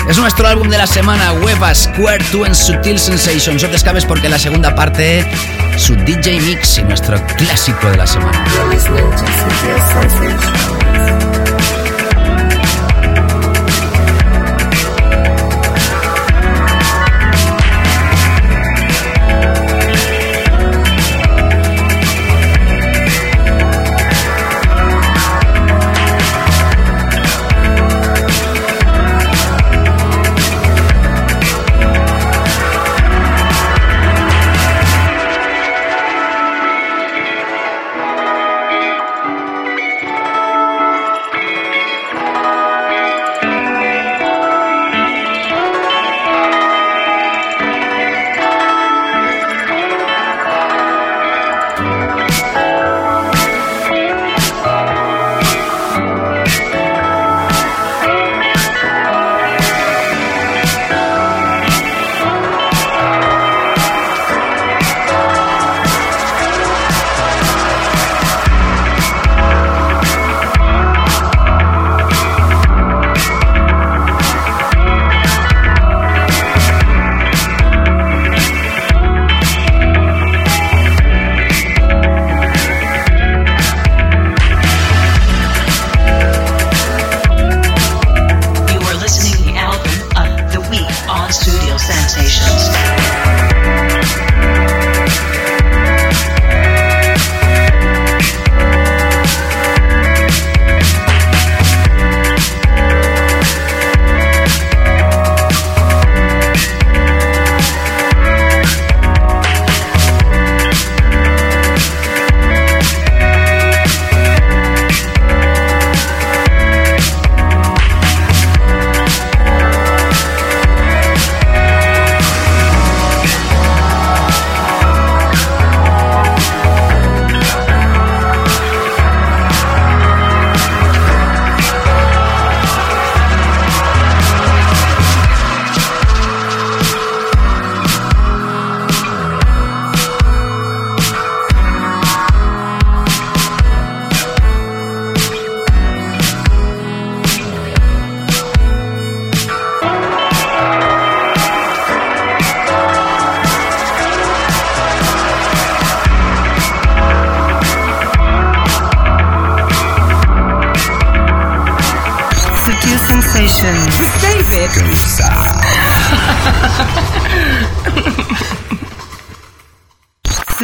Es 0.08 0.18
nuestro 0.18 0.46
álbum 0.46 0.68
de 0.68 0.78
la 0.78 0.86
semana, 0.86 1.32
Weva 1.32 1.74
Square 1.74 2.24
2 2.32 2.48
en 2.48 2.54
Sutil 2.54 2.98
Sensations. 2.98 3.62
No 3.62 3.68
te 3.68 3.76
escapes 3.76 4.04
porque 4.04 4.28
la 4.28 4.38
segunda 4.38 4.74
parte, 4.74 5.26
su 5.76 5.94
DJ 5.94 6.40
Mix 6.40 6.78
y 6.78 6.82
nuestro 6.82 7.24
clásico 7.36 7.90
de 7.90 7.96
la 7.98 8.06
semana. 8.06 8.44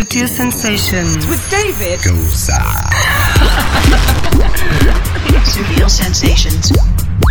Sutil 0.00 0.26
Sensations 0.26 1.26
with 1.26 1.50
David. 1.50 2.00
Goza. 2.02 2.54
Studio 5.44 5.88
Sensations. 5.88 6.72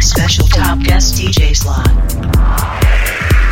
Special 0.01 0.45
top 0.49 0.78
guest 0.84 1.20
DJ 1.20 1.57
slot. 1.57 2.78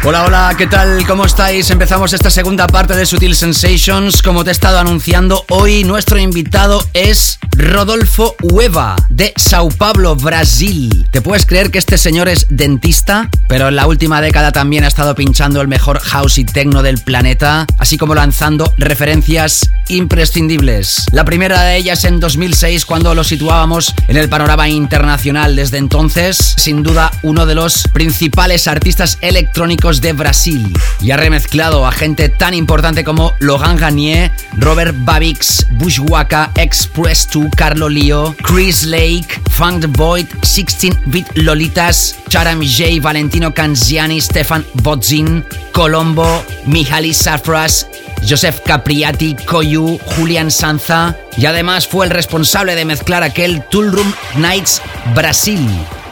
Hola, 0.04 0.24
hola, 0.26 0.56
¿qué 0.58 0.68
tal? 0.68 1.06
¿Cómo 1.06 1.26
estáis? 1.26 1.70
Empezamos 1.70 2.14
esta 2.14 2.30
segunda 2.30 2.68
parte 2.68 2.96
de 2.96 3.06
Sutil 3.06 3.36
Sensations. 3.36 4.22
Como 4.22 4.44
te 4.44 4.52
he 4.52 4.54
estado 4.54 4.80
anunciando, 4.80 5.44
hoy 5.50 5.84
nuestro 5.84 6.18
invitado 6.20 6.82
es 6.94 7.40
Rodolfo 7.58 8.36
Hueva, 8.42 8.96
de 9.10 9.34
Sao 9.36 9.70
Paulo, 9.70 10.16
Brasil. 10.16 11.08
¿Te 11.12 11.22
puedes 11.22 11.46
creer 11.46 11.72
que 11.72 11.80
este 11.80 11.98
señor 11.98 12.30
es 12.30 12.46
dentista? 12.50 13.30
Pero 13.50 13.68
en 13.68 13.76
la 13.76 13.88
última 13.88 14.22
década 14.22 14.52
también 14.52 14.84
ha 14.84 14.88
estado 14.88 15.16
pinchando 15.16 15.60
el 15.60 15.68
mejor 15.68 16.00
house 16.00 16.38
y 16.38 16.46
techno 16.46 16.84
del 16.84 17.00
planeta, 17.00 17.66
así 17.80 17.98
como 17.98 18.14
lanzando 18.14 18.72
referencias 18.78 19.72
imprescindibles. 19.90 21.06
La 21.12 21.26
primera 21.26 21.64
de 21.64 21.78
ellas 21.78 22.04
en 22.04 22.20
2006, 22.20 22.86
cuando 22.86 23.16
lo 23.16 23.24
situábamos 23.24 23.94
en 24.08 24.18
el 24.18 24.30
panorama 24.30 24.70
internacional. 24.70 25.56
Desde 25.56 25.78
entonces, 25.78 26.38
sin 26.38 26.84
duda, 26.84 27.12
uno 27.24 27.46
de 27.46 27.56
los 27.56 27.84
principales 27.92 28.68
artistas 28.68 29.18
electrónicos 29.22 29.87
de 29.96 30.12
Brasil. 30.12 30.74
Y 31.00 31.12
ha 31.12 31.18
remezclado 31.18 31.88
a 31.88 31.94
gente 31.94 32.28
tan 32.28 32.54
importante 32.54 33.06
como 33.06 33.34
Logan 33.40 33.78
Gagné, 33.78 34.34
Robert 34.58 34.94
Babix, 35.00 35.66
Bushwaka, 35.72 36.52
Express 36.56 37.30
2, 37.32 37.48
Carlo 37.56 37.88
Lio, 37.88 38.36
Chris 38.44 38.84
Lake, 38.84 39.28
Funk 39.52 39.86
Void, 39.98 40.28
16-Bit 40.42 41.38
Lolitas, 41.38 42.18
Charam 42.28 42.62
J, 42.62 43.00
Valentino 43.02 43.54
Canziani, 43.54 44.20
Stefan 44.20 44.66
Bodzin, 44.84 45.46
Colombo, 45.72 46.44
Mihaly 46.66 47.14
Safras, 47.14 47.88
Joseph 48.28 48.60
Capriati, 48.66 49.36
Koyu, 49.36 49.98
Julian 50.18 50.52
Sanza 50.52 51.16
y 51.38 51.46
además 51.46 51.88
fue 51.88 52.06
el 52.06 52.12
responsable 52.12 52.76
de 52.76 52.84
mezclar 52.84 53.24
aquel 53.24 53.64
Tool 53.70 53.94
Room 53.94 54.14
Nights 54.36 54.82
Brasil 55.16 55.66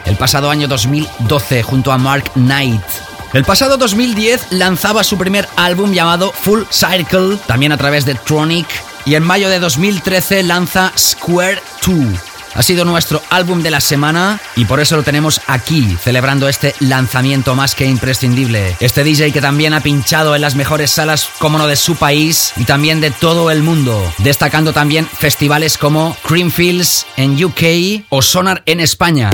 el 0.06 0.16
pasado 0.16 0.50
año 0.50 0.68
2012 0.68 1.62
junto 1.62 1.92
a 1.92 1.98
Mark 1.98 2.30
Knight. 2.34 3.05
El 3.36 3.44
pasado 3.44 3.76
2010 3.76 4.46
lanzaba 4.52 5.04
su 5.04 5.18
primer 5.18 5.46
álbum 5.56 5.92
llamado 5.92 6.32
Full 6.32 6.62
Circle, 6.70 7.36
también 7.46 7.70
a 7.70 7.76
través 7.76 8.06
de 8.06 8.14
Tronic, 8.14 8.66
y 9.04 9.14
en 9.14 9.24
mayo 9.24 9.50
de 9.50 9.58
2013 9.58 10.42
lanza 10.42 10.90
Square 10.96 11.60
2. 11.86 12.18
Ha 12.54 12.62
sido 12.62 12.86
nuestro 12.86 13.20
álbum 13.28 13.62
de 13.62 13.70
la 13.70 13.82
semana 13.82 14.40
y 14.56 14.64
por 14.64 14.80
eso 14.80 14.96
lo 14.96 15.02
tenemos 15.02 15.42
aquí, 15.48 15.98
celebrando 16.02 16.48
este 16.48 16.74
lanzamiento 16.80 17.54
más 17.54 17.74
que 17.74 17.84
imprescindible. 17.84 18.74
Este 18.80 19.04
DJ 19.04 19.32
que 19.32 19.42
también 19.42 19.74
ha 19.74 19.82
pinchado 19.82 20.34
en 20.34 20.40
las 20.40 20.54
mejores 20.54 20.90
salas, 20.90 21.28
como 21.38 21.58
no 21.58 21.66
de 21.66 21.76
su 21.76 21.94
país 21.96 22.54
y 22.56 22.64
también 22.64 23.02
de 23.02 23.10
todo 23.10 23.50
el 23.50 23.62
mundo, 23.62 24.02
destacando 24.16 24.72
también 24.72 25.06
festivales 25.06 25.76
como 25.76 26.16
Creamfields 26.26 27.06
en 27.18 27.44
UK 27.44 28.06
o 28.08 28.22
Sonar 28.22 28.62
en 28.64 28.80
España. 28.80 29.30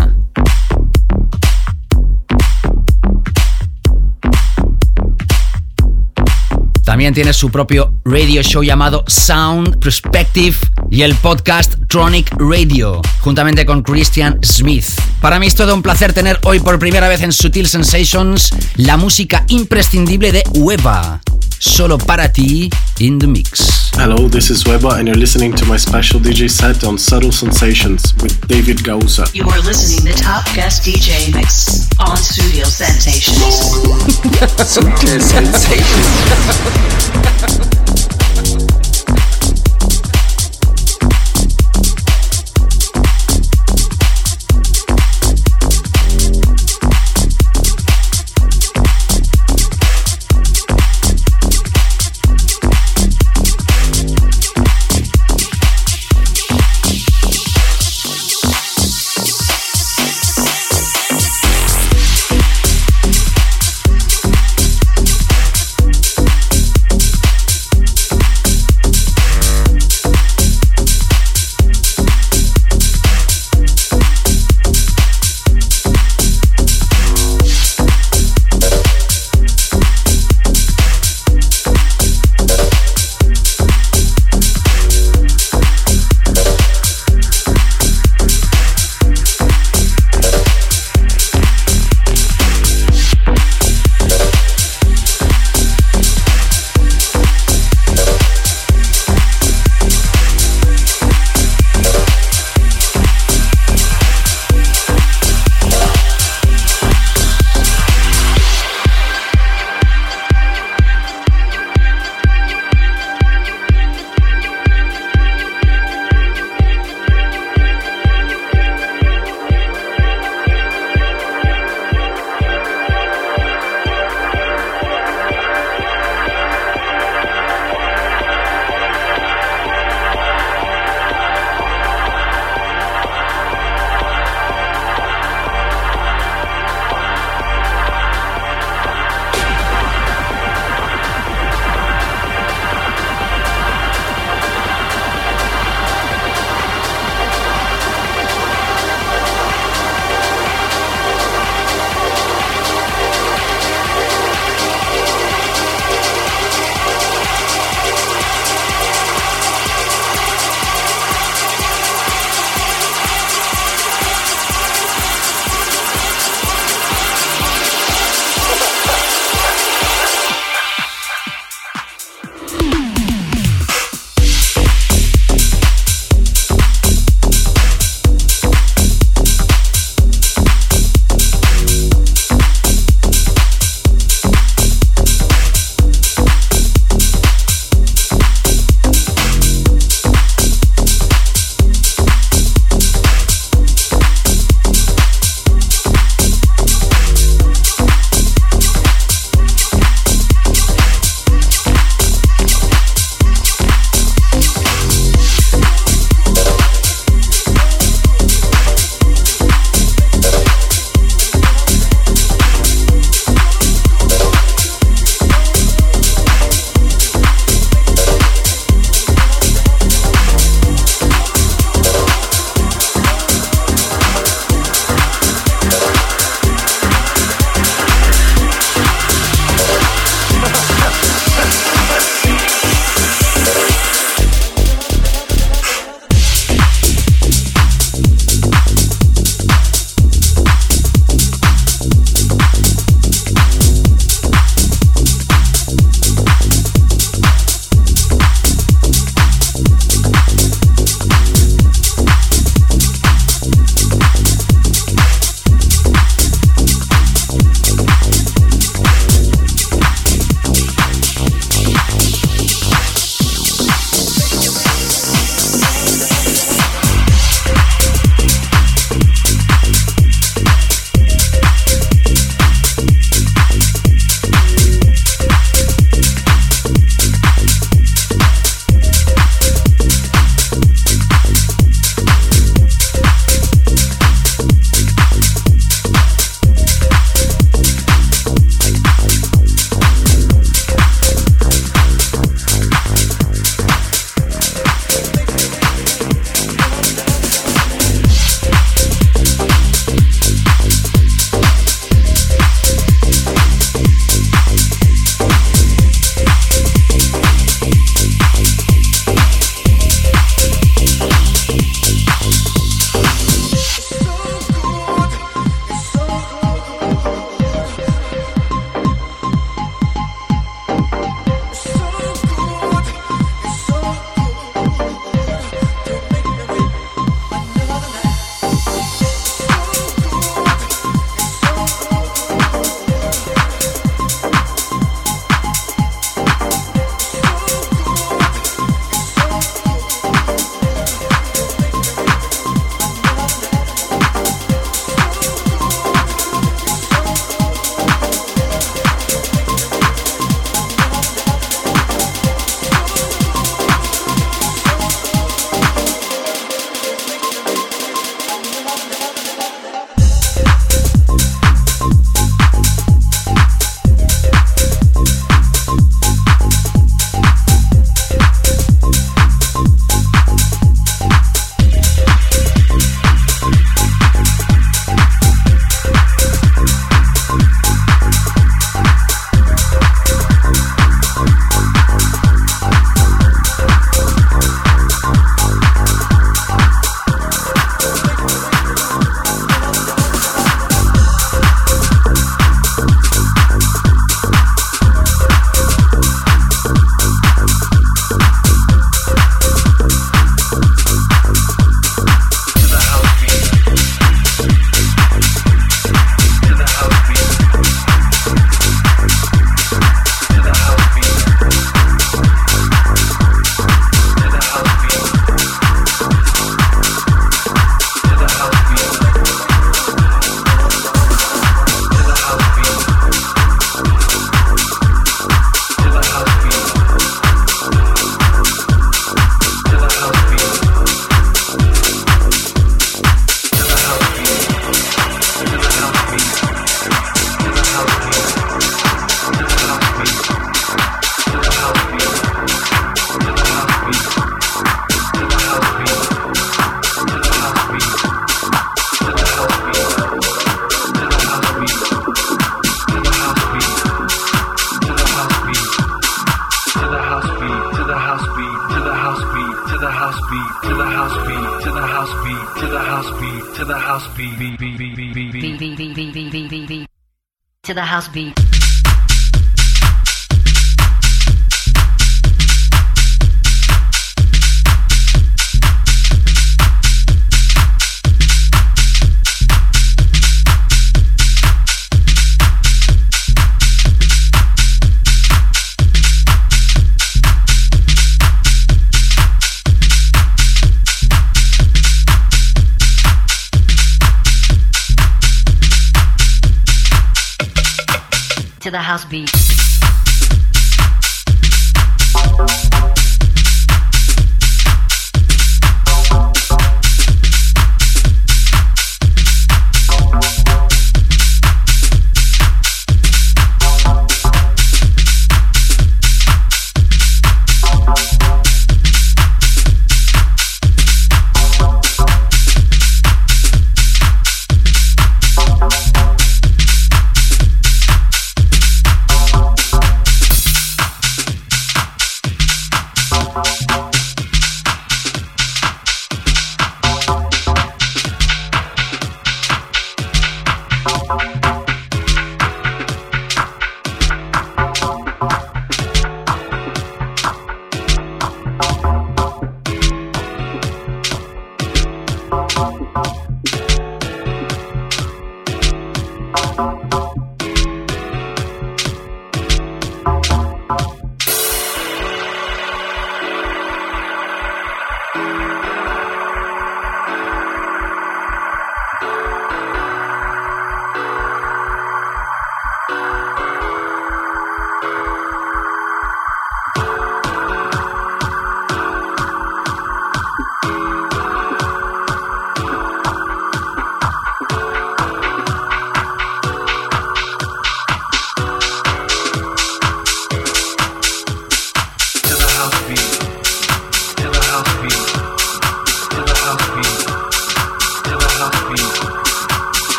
También 6.93 7.15
tiene 7.15 7.33
su 7.33 7.49
propio 7.49 7.95
radio 8.05 8.43
show 8.43 8.63
llamado 8.63 9.03
Sound 9.07 9.79
Perspective 9.79 10.55
y 10.91 11.01
el 11.01 11.15
podcast 11.15 11.77
Tronic 11.89 12.31
Radio, 12.39 13.01
juntamente 13.21 13.65
con 13.65 13.83
Christian 13.83 14.39
Smith. 14.45 14.85
Para 15.23 15.39
mí 15.39 15.47
es 15.47 15.55
todo 15.55 15.75
un 15.75 15.81
placer 15.81 16.13
tener 16.13 16.39
hoy 16.45 16.61
por 16.61 16.79
primera 16.79 17.09
vez 17.09 17.23
en 17.23 17.33
Sutil 17.33 17.67
Sensations 17.67 18.51
la 18.77 18.99
música 18.99 19.47
imprescindible 19.49 20.33
de 20.33 20.43
Ueva. 20.59 21.23
Solo 21.65 21.97
para 21.97 22.27
ti, 22.29 22.69
in 22.99 23.21
the 23.21 23.27
mix. 23.29 23.93
Hello, 23.95 24.27
this 24.27 24.51
is 24.51 24.67
Weber, 24.67 24.99
and 24.99 25.07
you're 25.07 25.17
listening 25.17 25.53
to 25.55 25.65
my 25.65 25.77
special 25.77 26.19
DJ 26.19 26.51
set 26.51 26.83
on 26.83 26.99
Subtle 26.99 27.31
Sensations 27.31 28.13
with 28.21 28.49
David 28.49 28.83
Gausa. 28.83 29.27
You 29.33 29.45
are 29.45 29.61
listening 29.61 30.13
to 30.13 30.21
Top 30.21 30.45
Guest 30.57 30.83
DJ 30.83 31.33
Mix 31.33 31.89
on 32.01 32.17
Studio 32.17 32.65
Sensations. 32.65 33.39
Sutil 34.59 35.21
Sensations. 35.21 36.09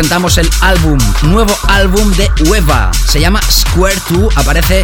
presentamos 0.00 0.38
el 0.38 0.48
álbum, 0.62 0.98
nuevo 1.24 1.54
álbum 1.68 2.10
de 2.12 2.30
Hueva. 2.46 2.90
Se 3.06 3.20
llama 3.20 3.38
Square 3.50 4.00
2, 4.08 4.38
aparece 4.38 4.82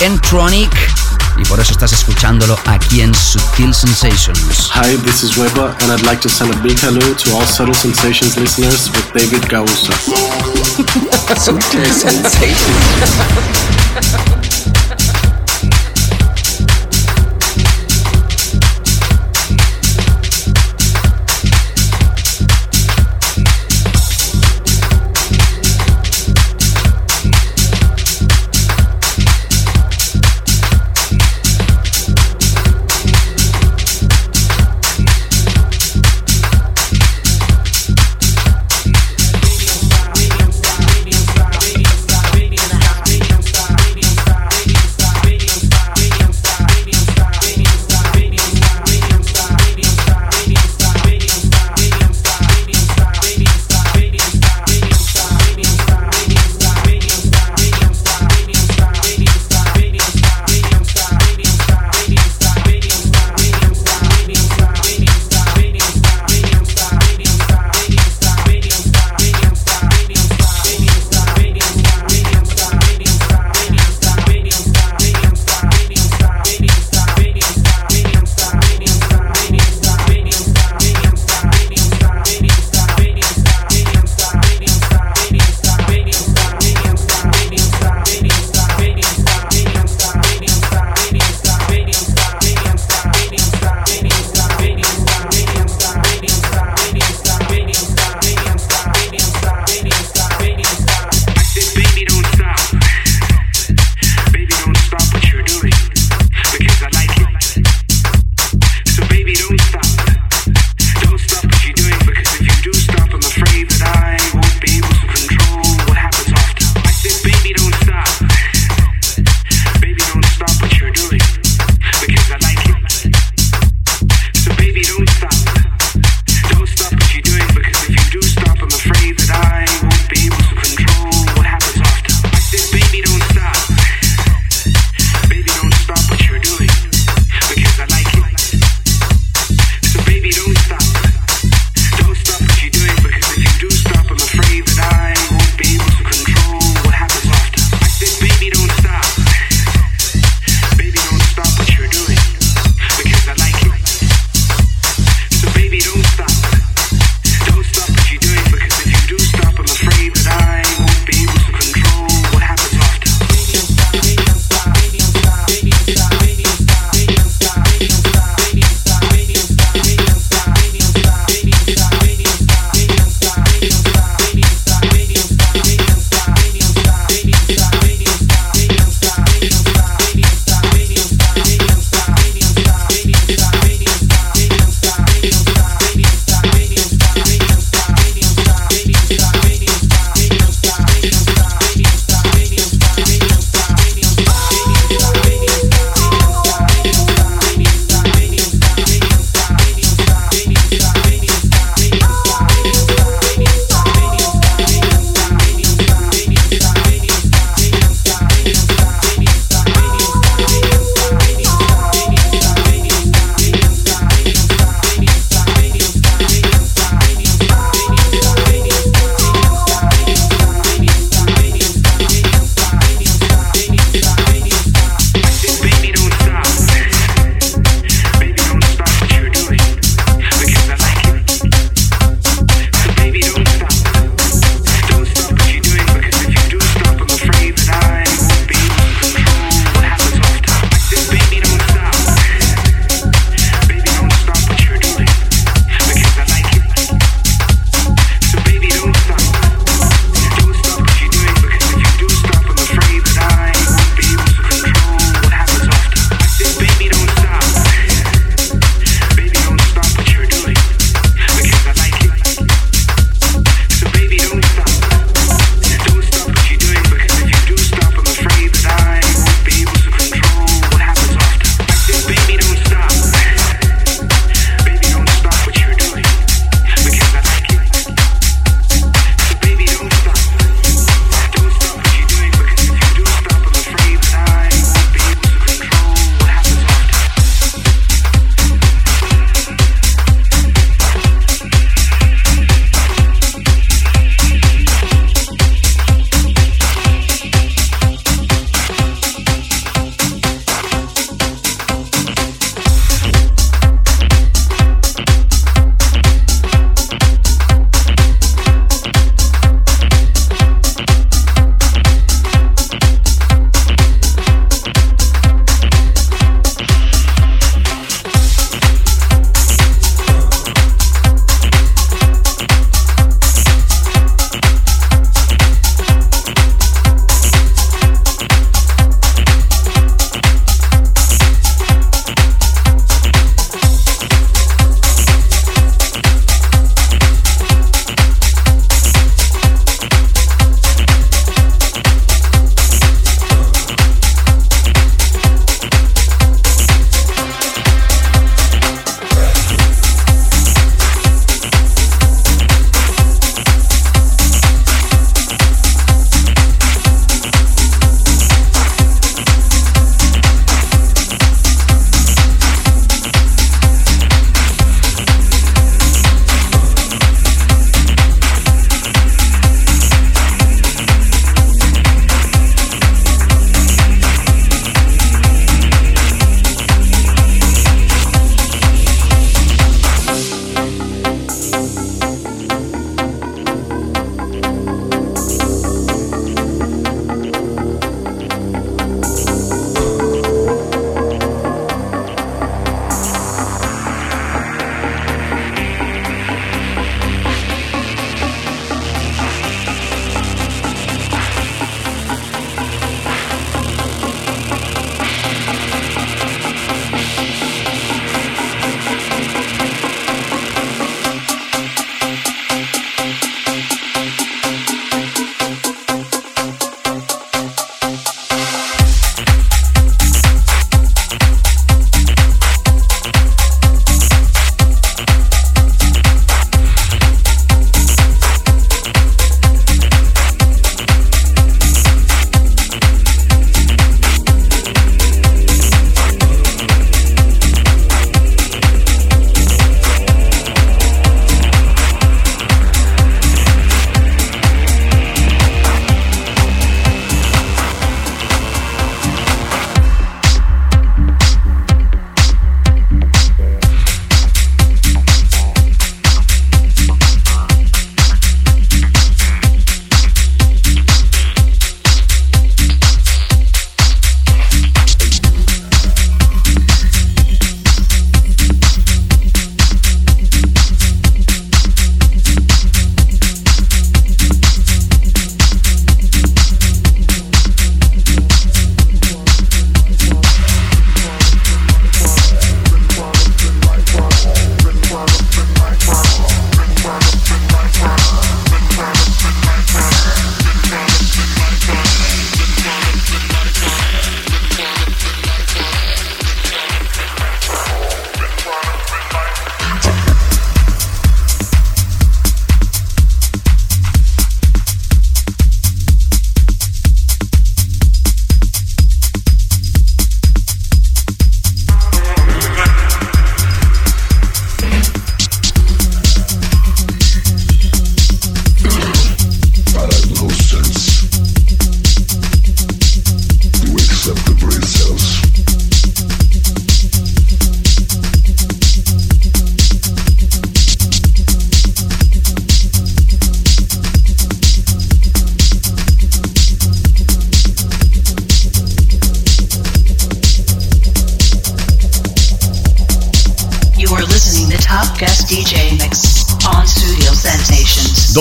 en 0.00 0.18
Tronic 0.20 0.74
y 1.36 1.44
por 1.44 1.60
eso 1.60 1.72
estás 1.72 1.92
escuchándolo 1.92 2.58
aquí 2.64 3.02
en 3.02 3.14
Subtil 3.14 3.74
Sensations. 3.74 4.70
Hi, 4.74 4.96
this 5.04 5.22
is 5.22 5.36
Hueva 5.36 5.76
and 5.82 5.92
I'd 5.92 6.06
like 6.06 6.22
to 6.22 6.30
send 6.30 6.50
a 6.50 6.56
big 6.62 6.78
hello 6.78 7.14
to 7.14 7.36
all 7.36 7.44
Subtle 7.44 7.74
Sensations 7.74 8.38
listeners 8.38 8.90
with 8.90 9.12
David 9.12 9.46
Gausa. 9.50 9.92
Subtil 11.36 11.84
Sensations. 11.84 13.83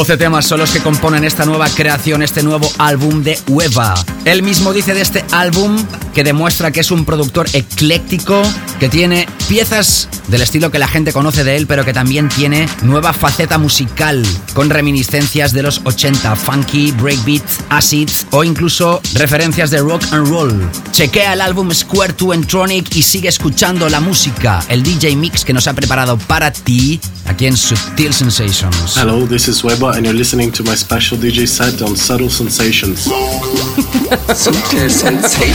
12 0.04 0.18
temas 0.18 0.46
son 0.46 0.60
los 0.60 0.72
que 0.72 0.82
componen 0.82 1.24
esta 1.24 1.46
nueva 1.46 1.70
creación, 1.70 2.24
este 2.24 2.44
nuevo 2.44 2.70
álbum 2.78 3.24
de 3.24 3.40
Ueva. 3.48 3.96
Él 4.26 4.44
mismo 4.44 4.74
dice 4.74 4.94
de 4.94 5.00
este 5.00 5.24
álbum 5.32 5.78
que 6.14 6.26
demuestra 6.26 6.72
que 6.72 6.82
es 6.82 6.92
un 6.92 7.06
productor 7.06 7.48
ecléctico, 7.54 8.42
que 8.82 8.90
tiene 8.90 9.30
piezas 9.48 10.10
del 10.28 10.42
estilo 10.42 10.72
que 10.72 10.80
la 10.80 10.90
gente 10.90 11.14
conoce 11.14 11.46
de 11.46 11.56
él, 11.56 11.68
pero 11.68 11.86
que 11.86 11.94
también 11.94 12.28
tiene 12.28 12.68
nueva 12.82 13.14
faceta 13.14 13.58
musical, 13.58 14.26
con 14.54 14.70
reminiscencias 14.70 15.54
de 15.54 15.64
los 15.64 15.80
80, 15.86 16.36
funky, 16.36 16.92
breakbeat, 16.92 17.44
acid 17.70 18.10
o 18.32 18.44
incluso 18.44 19.02
referencias 19.14 19.72
de 19.72 19.80
rock 19.80 20.04
and 20.12 20.28
roll. 20.28 20.70
Chequea 20.92 21.32
el 21.32 21.40
álbum 21.40 21.72
Square 21.74 22.16
2 22.18 22.36
Entronic 22.36 22.94
y 22.94 23.04
sigue 23.04 23.30
escuchando 23.30 23.88
la 23.88 24.02
música, 24.02 24.62
el 24.68 24.84
DJ 24.84 25.16
mix 25.16 25.46
que 25.46 25.54
nos 25.54 25.68
ha 25.68 25.74
preparado 25.74 26.18
para 26.18 26.52
ti 26.52 27.00
aquí 27.34 27.48
en 27.48 27.58
Subtil 27.58 28.14
Sensations. 28.14 28.96
Hello, 28.96 29.26
this 29.26 29.48
is 29.48 29.64
Weber, 29.64 29.92
and 29.96 30.06
you're 30.06 30.14
listening 30.16 30.52
to 30.52 30.64
my 30.64 30.76
special 30.76 31.18
DJ 31.18 31.48
set 31.48 31.82
on 31.82 31.96
Subtle 31.96 32.30
Sensations. 32.30 33.06
Subtle 34.36 34.90
Sensations. 34.90 35.54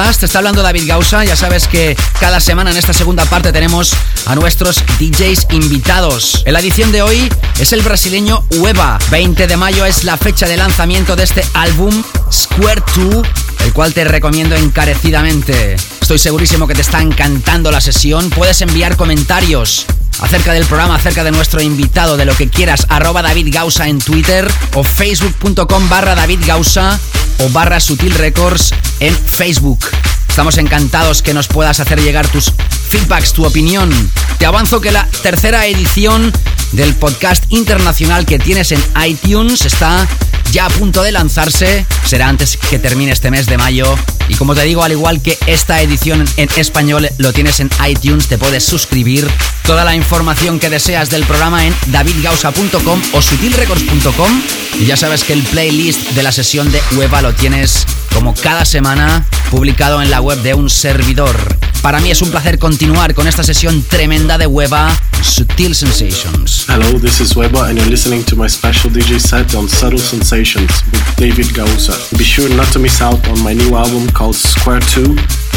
estás? 0.00 0.18
Te 0.18 0.26
está 0.26 0.38
hablando 0.38 0.60
David 0.60 0.88
Gausa. 0.88 1.24
Ya 1.24 1.36
sabes 1.36 1.68
que 1.68 1.96
cada 2.18 2.40
semana 2.40 2.72
en 2.72 2.76
esta 2.76 2.92
segunda 2.92 3.24
parte 3.26 3.52
tenemos 3.52 3.94
a 4.26 4.34
nuestros 4.34 4.82
DJs 4.98 5.46
invitados. 5.52 6.42
En 6.46 6.54
la 6.54 6.58
edición 6.58 6.90
de 6.90 7.00
hoy 7.02 7.32
es 7.60 7.72
el 7.72 7.80
brasileño 7.80 8.42
Ueva. 8.58 8.98
20 9.12 9.46
de 9.46 9.56
mayo 9.56 9.86
es 9.86 10.02
la 10.02 10.16
fecha 10.16 10.48
de 10.48 10.56
lanzamiento 10.56 11.14
de 11.14 11.22
este 11.22 11.44
álbum 11.54 12.02
Square 12.32 12.82
2, 12.96 13.24
el 13.66 13.72
cual 13.72 13.94
te 13.94 14.02
recomiendo 14.02 14.56
encarecidamente. 14.56 15.76
Estoy 16.00 16.18
segurísimo 16.18 16.66
que 16.66 16.74
te 16.74 16.80
está 16.80 17.00
encantando 17.00 17.70
la 17.70 17.80
sesión. 17.80 18.30
Puedes 18.30 18.62
enviar 18.62 18.96
comentarios 18.96 19.86
acerca 20.18 20.52
del 20.54 20.64
programa, 20.64 20.96
acerca 20.96 21.22
de 21.22 21.30
nuestro 21.30 21.62
invitado, 21.62 22.16
de 22.16 22.24
lo 22.24 22.34
que 22.34 22.48
quieras, 22.48 22.84
arroba 22.88 23.22
David 23.22 23.54
Gausa 23.54 23.86
en 23.86 24.00
Twitter 24.00 24.50
o 24.74 24.82
facebook.com 24.82 25.88
barra 25.88 26.16
David 26.16 26.40
Gausa 26.44 26.98
o 27.38 27.48
barra 27.50 27.80
Sutil 27.80 28.14
Records 28.14 28.74
en 29.00 29.14
Facebook. 29.14 29.84
Estamos 30.28 30.58
encantados 30.58 31.22
que 31.22 31.32
nos 31.32 31.46
puedas 31.46 31.78
hacer 31.80 32.00
llegar 32.00 32.26
tus 32.28 32.52
feedbacks, 32.88 33.32
tu 33.32 33.44
opinión. 33.44 33.90
Te 34.38 34.46
avanzo 34.46 34.80
que 34.80 34.90
la 34.90 35.06
tercera 35.22 35.66
edición 35.66 36.32
del 36.72 36.94
podcast 36.94 37.44
internacional 37.50 38.26
que 38.26 38.38
tienes 38.38 38.72
en 38.72 38.82
iTunes 39.06 39.64
está 39.64 40.08
ya 40.54 40.66
a 40.66 40.70
punto 40.70 41.02
de 41.02 41.10
lanzarse. 41.10 41.84
Será 42.06 42.28
antes 42.28 42.56
que 42.56 42.78
termine 42.78 43.10
este 43.10 43.28
mes 43.28 43.46
de 43.46 43.58
mayo. 43.58 43.92
Y 44.28 44.36
como 44.36 44.54
te 44.54 44.62
digo, 44.62 44.84
al 44.84 44.92
igual 44.92 45.20
que 45.20 45.36
esta 45.48 45.82
edición 45.82 46.24
en 46.36 46.48
español 46.56 47.10
lo 47.18 47.32
tienes 47.32 47.58
en 47.58 47.70
iTunes, 47.86 48.28
te 48.28 48.38
puedes 48.38 48.64
suscribir. 48.64 49.28
Toda 49.64 49.84
la 49.84 49.96
información 49.96 50.60
que 50.60 50.70
deseas 50.70 51.10
del 51.10 51.24
programa 51.24 51.66
en 51.66 51.74
davidgausa.com 51.88 53.02
o 53.12 53.20
sutilrecords.com. 53.20 54.42
Y 54.78 54.86
ya 54.86 54.96
sabes 54.96 55.24
que 55.24 55.32
el 55.32 55.42
playlist 55.42 56.10
de 56.10 56.22
la 56.22 56.30
sesión 56.30 56.70
de 56.70 56.80
Hueva 56.96 57.20
lo 57.20 57.34
tienes 57.34 57.84
como 58.14 58.34
cada 58.34 58.64
semana 58.64 59.24
publicado 59.50 60.00
en 60.00 60.10
la 60.10 60.20
web 60.20 60.40
de 60.42 60.54
un 60.54 60.70
servidor. 60.70 61.36
Para 61.82 62.00
mí 62.00 62.10
es 62.10 62.22
un 62.22 62.30
placer 62.30 62.58
continuar 62.58 63.12
con 63.14 63.26
esta 63.28 63.42
sesión 63.42 63.82
tremenda 63.82 64.38
de 64.38 64.46
Hueva, 64.46 64.90
Sutil 65.22 65.74
Sensations. 65.74 66.64
Hello, 66.68 66.98
this 66.98 67.20
is 67.20 67.36
Weber, 67.36 67.64
and 67.68 67.76
you're 67.76 67.90
listening 67.90 68.24
to 68.24 68.36
my 68.36 68.48
special 68.48 68.90
DJ 68.90 69.18
set 69.20 69.54
on 69.54 69.68
Subtle 69.68 69.98
Sensations 69.98 70.70
with 70.90 71.16
David 71.16 71.54
Gausa. 71.54 71.92
Be 72.16 72.24
sure 72.24 72.48
not 72.54 72.72
to 72.72 72.78
miss 72.78 73.02
out 73.02 73.28
on 73.28 73.42
my 73.42 73.52
new 73.52 73.76
album 73.76 74.08
called 74.14 74.36
Square 74.36 74.80
2, 74.80 75.14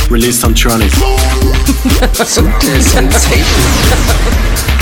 released 0.10 0.44
on 0.44 0.54
Tronic. 0.54 0.92
Subtle 2.14 2.82
Sensations. 2.82 4.77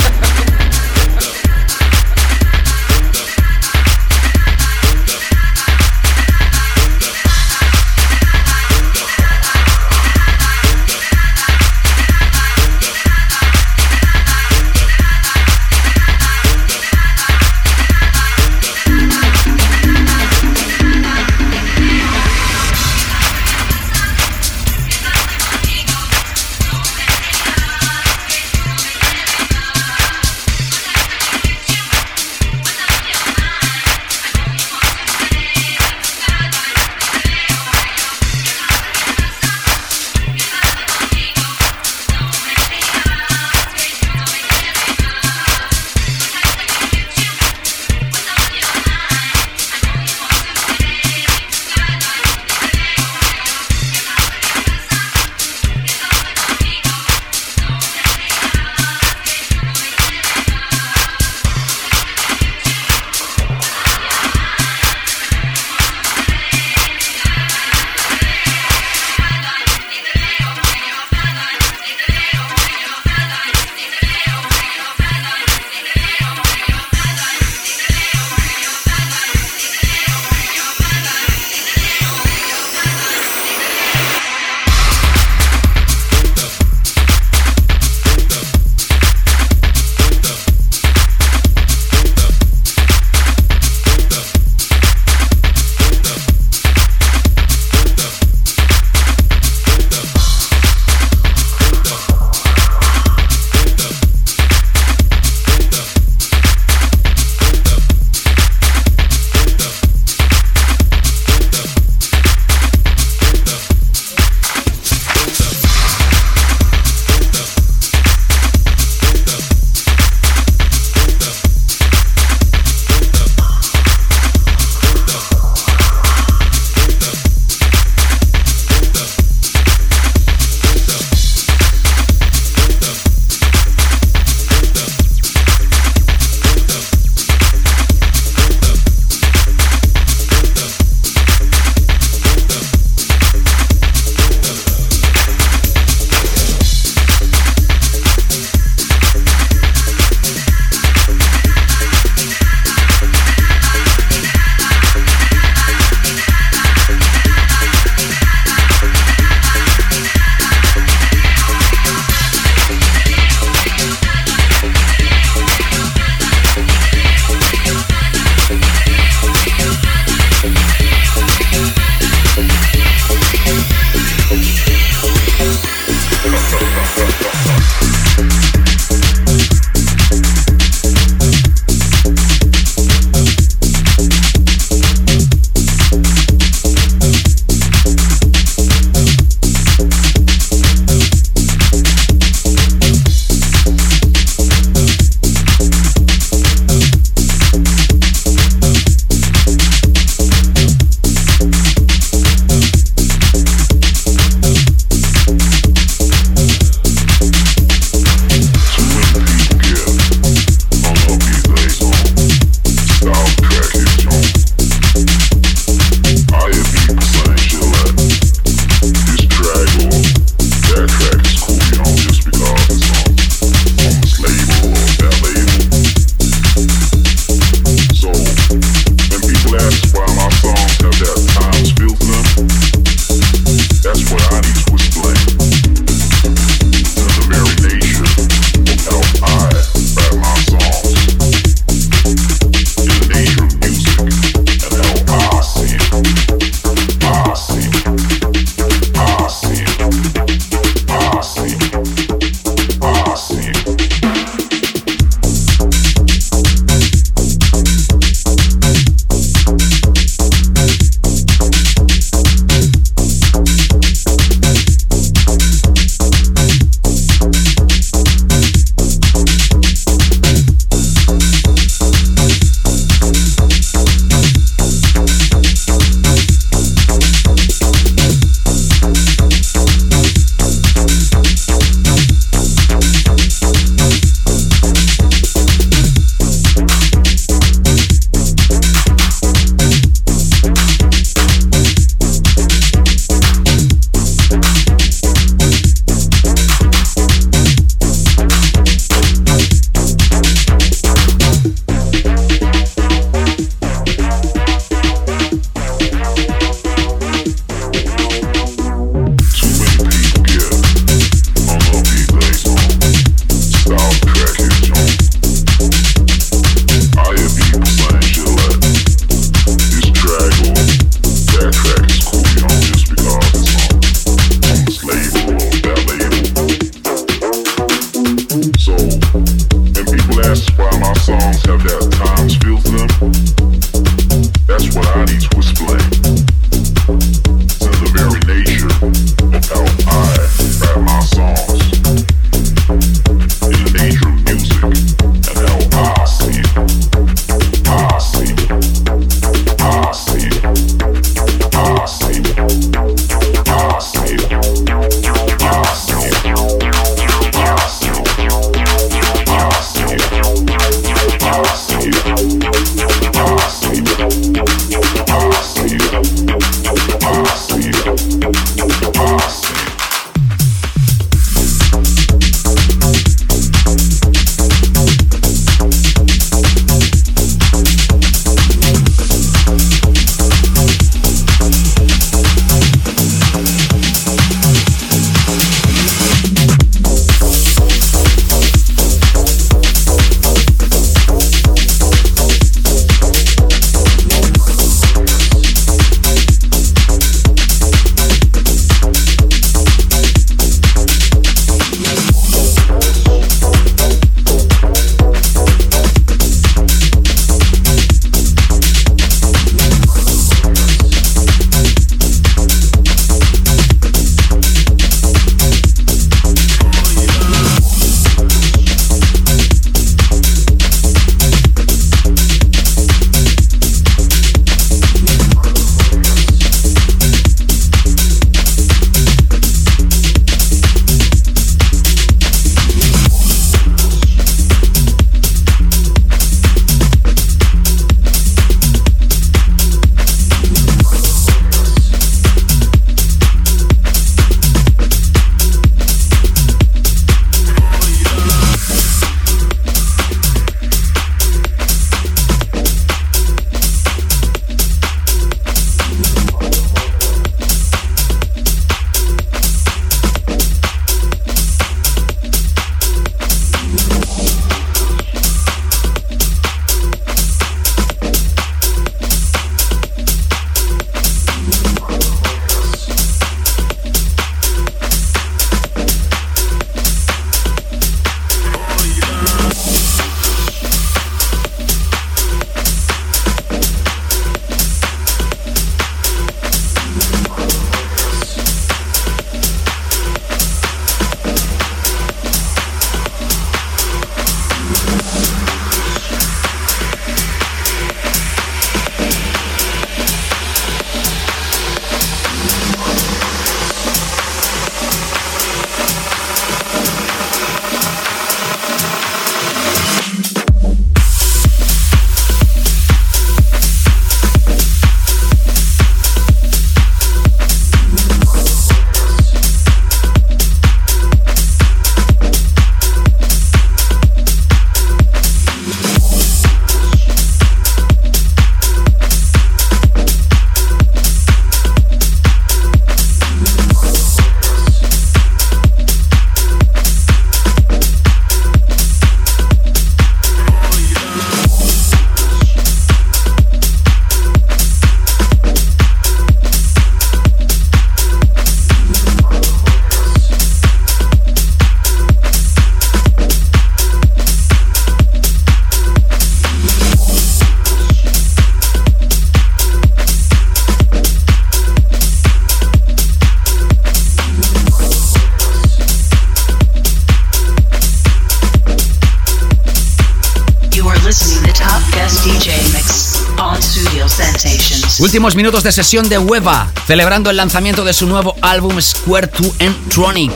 últimos 575.16 575.34
minutos 575.34 575.62
de 575.62 575.72
sesión 575.72 576.10
de 576.10 576.18
Hueva, 576.18 576.70
celebrando 576.86 577.30
el 577.30 577.38
lanzamiento 577.38 577.86
de 577.86 577.94
su 577.94 578.06
nuevo 578.06 578.36
álbum 578.42 578.78
Square 578.82 579.28
to 579.28 579.44
Entronic, 579.60 580.30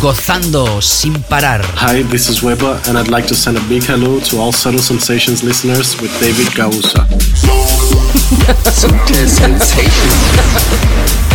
gozando 0.00 0.80
sin 0.80 1.20
parar. 1.24 1.60
Hi, 1.80 2.04
this 2.04 2.28
is 2.28 2.40
Weber 2.40 2.78
and 2.86 2.96
I'd 2.96 3.10
like 3.10 3.26
to 3.26 3.34
send 3.34 3.58
a 3.58 3.60
big 3.68 3.82
hello 3.82 4.20
to 4.30 4.40
all 4.40 4.52
Subtle 4.52 4.80
Sensations 4.80 5.42
listeners 5.42 6.00
with 6.00 6.16
David 6.20 6.54
Gausa. 6.54 7.04
Subtle 8.70 9.26
Sensations. 9.26 11.31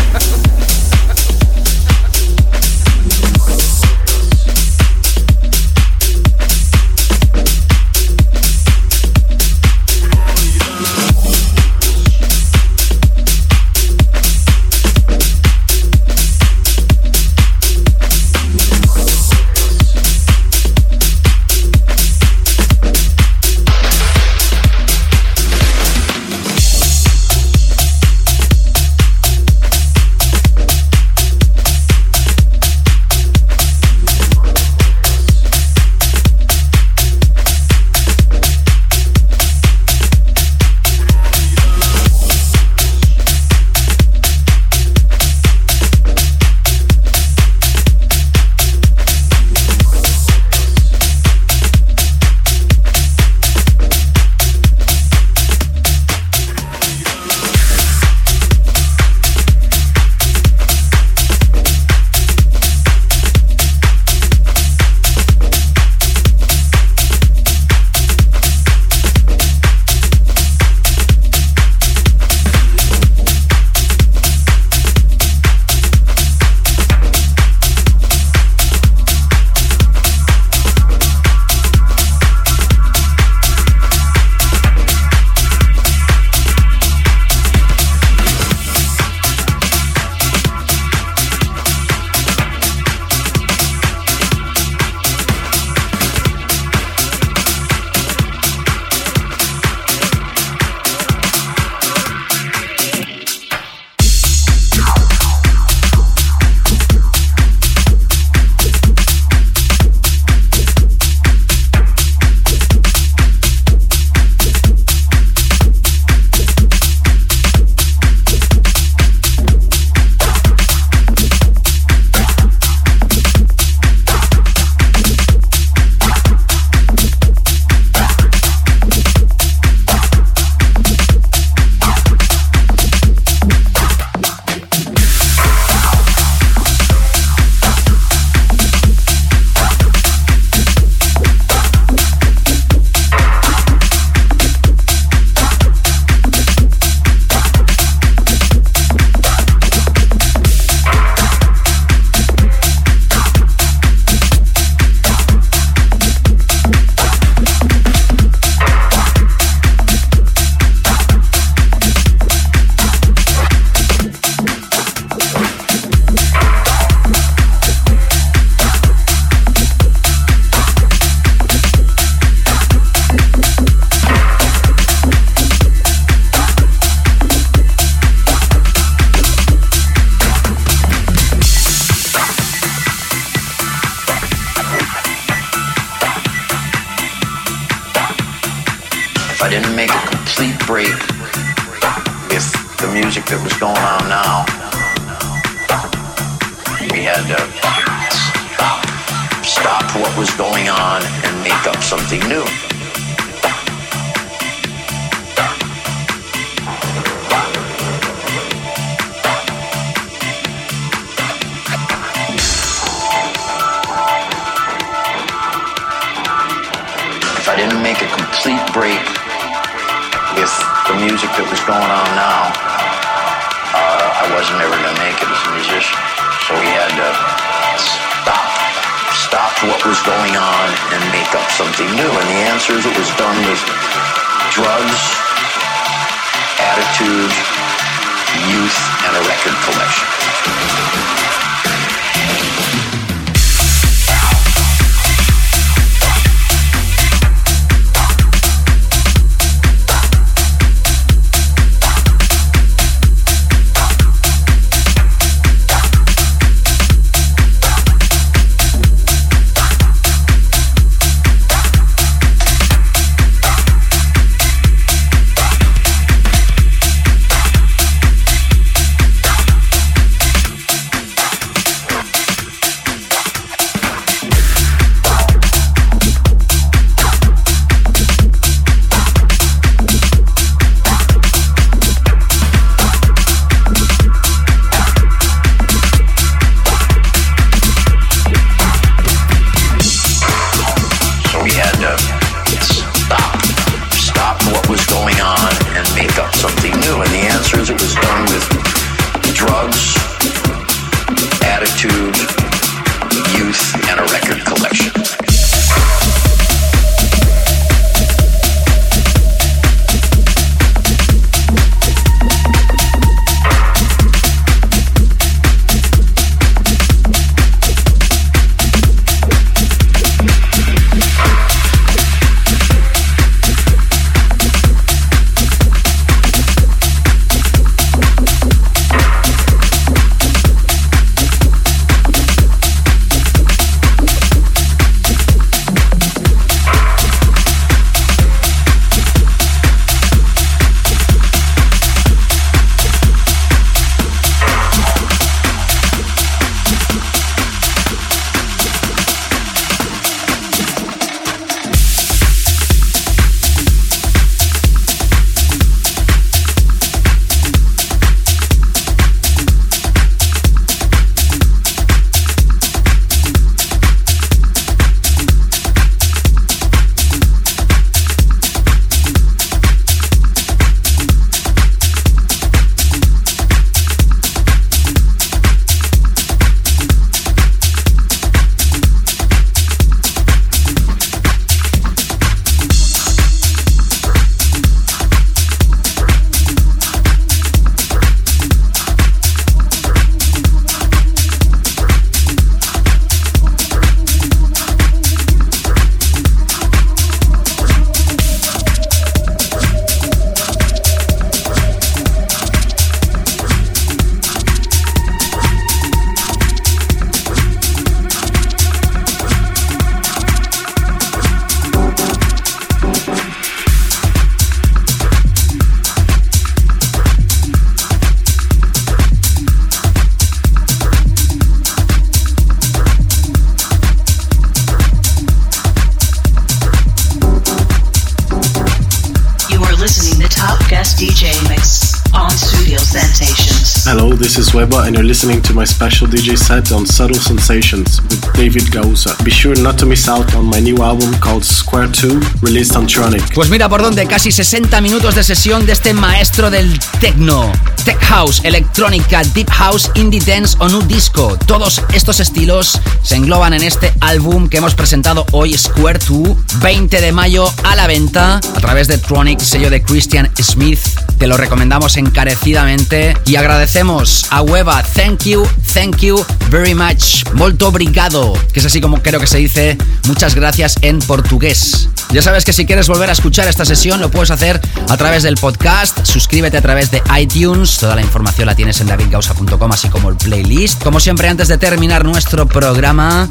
Listening 435.08 435.42
to 435.42 435.54
my 435.54 435.64
special 435.64 436.06
DJ 436.06 436.38
set 436.38 436.74
on 436.74 436.86
Subtle 436.86 437.16
Sensations 437.16 438.02
with 438.10 438.22
David 438.34 438.70
Gausa. 438.74 439.16
Be 439.24 439.32
sure 439.32 439.56
not 439.56 439.78
to 439.80 439.86
miss 439.86 440.10
out 440.10 440.36
on 440.36 440.46
my 440.46 440.60
new 440.60 440.84
album 440.84 441.14
called 441.22 441.46
Square 441.46 441.94
2, 441.94 442.20
released 442.42 442.76
on 442.76 442.86
Tronic. 442.88 443.24
Pues 443.34 443.50
mira 443.50 443.70
por 443.70 443.82
dónde, 443.82 444.06
casi 444.06 444.34
60 444.34 444.82
minutos 444.82 445.16
de 445.16 445.24
sesión 445.24 445.66
de 445.66 445.72
este 445.72 445.94
maestro 445.94 446.52
del 446.52 446.78
techno. 447.00 447.50
Tech 447.86 448.00
House, 448.02 448.42
electrónica, 448.44 449.24
Deep 449.34 449.50
House, 449.50 449.90
Indie 449.96 450.20
Dance 450.20 450.58
o 450.60 450.68
Nu 450.68 450.82
Disco. 450.82 451.38
Todos 451.46 451.82
estos 451.94 452.20
estilos 452.20 452.78
se 453.02 453.16
engloban 453.16 453.54
en 453.54 453.64
este 453.64 453.94
álbum 454.02 454.50
que 454.50 454.58
hemos 454.58 454.76
presentado 454.76 455.26
hoy, 455.32 455.58
Square 455.58 456.00
2, 456.06 456.60
20 456.62 457.00
de 457.00 457.12
mayo 457.14 457.50
a 457.64 457.78
la 457.78 457.88
venta 457.88 458.38
a 458.38 458.60
través 458.60 458.90
de 458.90 458.98
Tronic, 458.98 459.40
sello 459.40 459.70
de 459.70 459.82
Christian 459.82 460.30
Smith. 460.38 460.80
Te 461.18 461.26
lo 461.26 461.36
recomendamos 461.36 461.98
encarecidamente 461.98 463.18
y 463.26 463.38
agradecemos 463.38 464.28
a 464.30 464.42
Weba. 464.44 464.84
Thank 464.84 465.24
you, 465.24 465.48
thank 465.74 465.98
you 465.98 466.24
very 466.50 466.76
much. 466.76 467.26
Molto 467.34 467.70
obrigado, 467.70 468.34
que 468.54 468.60
es 468.60 468.66
así 468.66 468.80
como 468.82 469.02
creo 469.02 469.20
que 469.20 469.28
se 469.28 469.40
dice 469.40 469.78
muchas 470.08 470.36
gracias 470.36 470.76
en 470.82 471.00
portugués. 471.00 471.90
Ya 472.12 472.22
sabes 472.22 472.46
que 472.46 472.54
si 472.54 472.66
quieres 472.66 472.88
volver 472.88 473.10
a 473.10 473.14
escuchar 473.14 473.48
esta 473.48 473.66
sesión 473.66 474.00
lo 474.00 474.12
puedes 474.12 474.32
hacer 474.32 474.62
a 474.90 474.98
través 474.98 475.24
del 475.24 475.36
podcast. 475.36 476.06
Suscríbete 476.06 476.58
a 476.58 476.62
través 476.62 476.92
de 476.92 477.02
iTunes. 477.20 477.78
Toda 477.78 477.96
la 477.96 478.02
información 478.02 478.46
la 478.46 478.56
tienes 478.56 478.80
en 478.80 478.88
davidgausa.com, 478.88 479.72
así 479.72 479.90
como 479.90 480.10
el 480.10 480.18
playlist. 480.18 480.84
Como 480.84 481.00
siempre, 481.00 481.28
antes 481.28 481.48
de 481.48 481.58
terminar 481.58 482.06
nuestro 482.06 482.48
programa, 482.48 483.28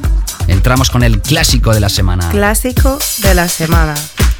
entramos 0.48 0.90
con 0.90 1.02
el 1.04 1.22
clásico 1.22 1.72
de 1.72 1.80
la 1.80 1.88
semana. 1.88 2.28
Clásico 2.30 2.98
de 3.18 3.34
la 3.34 3.48
semana. 3.48 3.94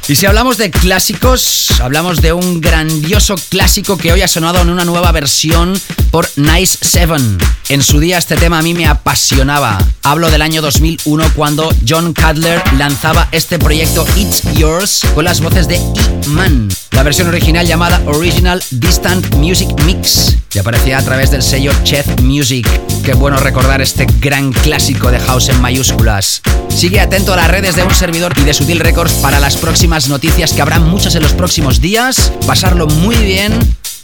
Y 0.09 0.15
si 0.15 0.25
hablamos 0.25 0.57
de 0.57 0.71
clásicos, 0.71 1.81
hablamos 1.81 2.23
de 2.23 2.33
un 2.33 2.61
grandioso 2.61 3.35
clásico 3.49 3.99
que 3.99 4.13
hoy 4.13 4.23
ha 4.23 4.29
sonado 4.29 4.61
en 4.61 4.71
una 4.71 4.85
nueva 4.85 5.11
versión 5.11 5.77
por 6.13 6.29
Nice 6.37 6.79
Seven. 6.81 7.39
En 7.71 7.83
su 7.83 7.99
día 7.99 8.17
este 8.17 8.37
tema 8.37 8.61
a 8.61 8.63
mí 8.63 8.73
me 8.73 8.87
apasionaba. 8.87 9.79
Hablo 10.05 10.31
del 10.31 10.43
año 10.43 10.63
2001 10.63 11.33
cuando 11.35 11.69
John 11.87 12.15
Cutler 12.15 12.63
lanzaba 12.79 13.29
este 13.33 13.59
proyecto 13.59 14.07
It's 14.15 14.43
Yours 14.55 15.03
con 15.13 15.25
las 15.25 15.41
voces 15.41 15.67
de 15.67 15.77
E-Man. 15.77 16.69
La 16.97 17.03
versión 17.03 17.29
original 17.29 17.67
llamada 17.67 18.01
Original 18.07 18.63
Distant 18.71 19.35
Music 19.37 19.69
Mix 19.85 20.39
y 20.55 20.59
aparecía 20.59 20.97
a 20.97 21.03
través 21.03 21.31
del 21.31 21.43
sello 21.43 21.71
Chef 21.85 22.07
Music. 22.23 22.67
Qué 23.05 23.13
bueno 23.13 23.37
recordar 23.37 23.83
este 23.83 24.07
gran 24.19 24.51
clásico 24.51 25.11
de 25.11 25.21
house 25.21 25.51
en 25.51 25.61
mayúsculas. 25.61 26.41
Sigue 26.71 26.99
atento 26.99 27.35
a 27.35 27.37
las 27.37 27.51
redes 27.51 27.77
de 27.77 27.83
un 27.83 27.95
servidor 27.95 28.33
y 28.39 28.45
de 28.45 28.55
Sutil 28.55 28.81
Records 28.81 29.13
para 29.17 29.41
las 29.41 29.59
próximas 29.59 30.09
noticias 30.09 30.55
que 30.55 30.63
habrá 30.63 30.81
muchas 30.81 31.15
en 31.17 31.23
los 31.23 31.35
próximos 31.35 31.83
días. 31.83 32.33
Pasarlo 32.47 32.87
muy 32.87 33.17
bien 33.17 33.53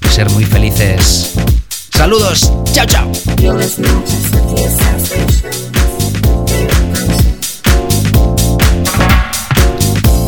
y 0.03 0.09
ser 0.09 0.29
muy 0.29 0.45
felices. 0.45 1.31
Saludos, 1.89 2.53
chao 2.73 2.85
chao. 2.85 3.11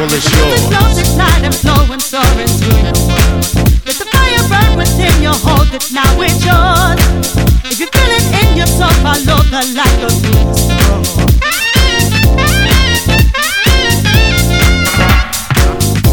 Well, 0.00 0.08
it's 0.14 0.24
The 0.30 0.36
yours. 0.40 0.64
flows 0.72 0.96
ignite 0.96 1.44
and 1.44 1.54
flow 1.54 1.92
and 1.92 2.00
soar 2.00 2.24
into 2.40 2.72
your 2.72 2.96
world. 3.04 3.44
Let 3.84 3.96
the 4.00 4.08
fire 4.08 4.44
burn 4.48 4.78
within 4.78 5.12
you, 5.20 5.28
hold 5.28 5.68
it 5.76 5.92
now, 5.92 6.08
it's 6.24 6.40
yours. 6.40 6.96
If 7.68 7.76
you 7.80 7.86
feel 7.92 8.08
it 8.08 8.24
in 8.40 8.56
your 8.56 8.66
soul, 8.66 8.88
follow 9.04 9.44
the 9.44 9.60
light 9.76 10.00
of 10.00 10.16
this 10.24 11.60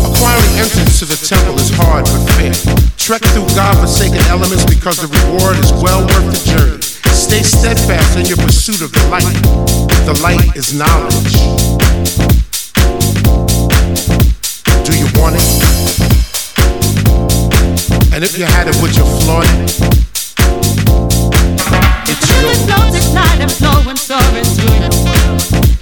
Acquiring 0.03 0.59
entrance 0.59 0.99
to 0.99 1.05
the 1.05 1.15
temple 1.23 1.55
is 1.55 1.71
hard 1.71 2.03
but 2.11 2.27
fair. 2.35 2.51
Trek 2.97 3.21
through 3.31 3.47
God-forsaken 3.55 4.19
elements 4.27 4.65
because 4.65 4.97
the 4.99 5.07
reward 5.07 5.55
is 5.63 5.71
well 5.79 6.03
worth 6.03 6.27
the 6.27 6.43
journey. 6.43 6.81
Stay 7.15 7.41
steadfast 7.41 8.17
in 8.19 8.25
your 8.25 8.35
pursuit 8.35 8.81
of 8.81 8.91
the 8.91 9.07
light. 9.07 9.23
The 10.03 10.19
light 10.21 10.57
is 10.57 10.73
knowledge. 10.75 12.46
Do 14.87 14.97
you 14.97 15.07
want 15.19 15.35
it? 15.35 15.43
And 18.13 18.23
if 18.23 18.37
you 18.37 18.45
had 18.45 18.69
it, 18.69 18.75
would 18.81 18.95
you 18.95 19.03
flaunt 19.19 19.45
it? 19.51 19.97
flowing, 23.57 23.97
soaring 23.97 24.47
your 24.55 24.71
world. 24.79 24.95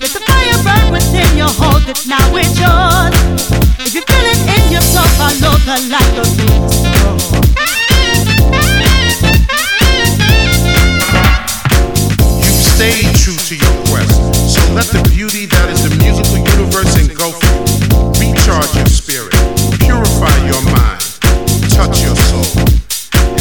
Let 0.01 0.09
the 0.09 0.21
fire 0.25 0.57
burn 0.65 0.91
within 0.91 1.37
you, 1.37 1.45
hold 1.45 1.85
it, 1.85 2.01
now 2.07 2.33
it's 2.33 2.57
yours. 2.57 3.13
If 3.77 3.93
you 3.93 4.01
feel 4.01 4.25
it 4.25 4.41
in 4.57 4.71
yourself, 4.73 5.09
follow 5.21 5.53
the 5.69 5.77
light 5.93 6.17
of 6.17 6.25
You've 12.41 12.65
stayed 12.73 13.13
true 13.21 13.37
to 13.37 13.55
your 13.55 13.75
quest, 13.85 14.17
so 14.49 14.61
let 14.73 14.87
the 14.87 15.07
beauty 15.13 15.45
that 15.45 15.69
is 15.69 15.83
the 15.87 15.93
musical 16.01 16.37
universe 16.37 16.97
engulf 16.97 17.37
you. 17.43 17.64
Recharge 18.45 18.75
your 18.75 18.85
spirit, 18.85 19.33
purify 19.79 20.37
your 20.45 20.61
mind, 20.69 21.01
touch 21.73 22.03
your 22.03 22.15
soul, 22.15 22.45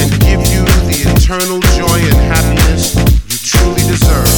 and 0.00 0.08
give 0.24 0.40
you 0.48 0.64
the 0.88 1.04
eternal 1.12 1.60
joy 1.76 2.00
and 2.08 2.16
happiness 2.32 2.96
you 3.28 3.36
truly 3.36 3.84
deserve. 3.84 4.32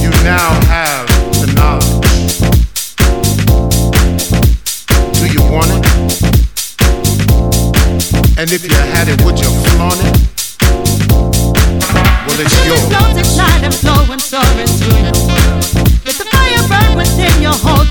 You 0.00 0.10
now 0.22 0.54
have 0.70 1.08
the 1.42 1.50
knowledge. 1.58 2.38
Do 5.18 5.26
you 5.26 5.42
want 5.50 5.74
it? 5.74 5.82
And 8.38 8.52
if 8.52 8.62
you 8.62 8.76
had 8.94 9.08
it, 9.08 9.20
would 9.24 9.40
you 9.40 9.47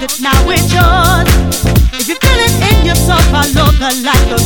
it, 0.08 0.22
now 0.22 0.50
it's 0.50 0.74
yours. 0.74 1.28
If 1.94 2.08
you 2.08 2.16
feel 2.16 2.40
it 2.40 2.52
in 2.74 2.86
yourself, 2.86 3.24
follow 3.26 3.72
the 3.72 4.02
light 4.04 4.32
of 4.32 4.42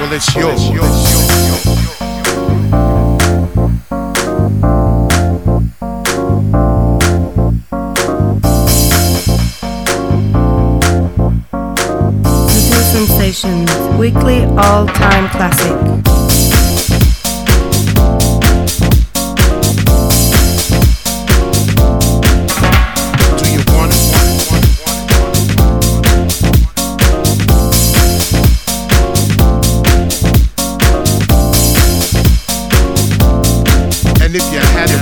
Well, 0.00 0.12
it's 0.12 0.34
yours. 0.34 1.11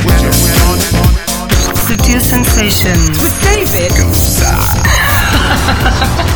Would 0.04 0.20
you 0.20 0.30
flaunt 0.32 0.82
it? 0.82 0.94
Sutil 1.88 2.20
Sensations 2.20 3.18
with 3.18 3.34
David. 3.40 3.92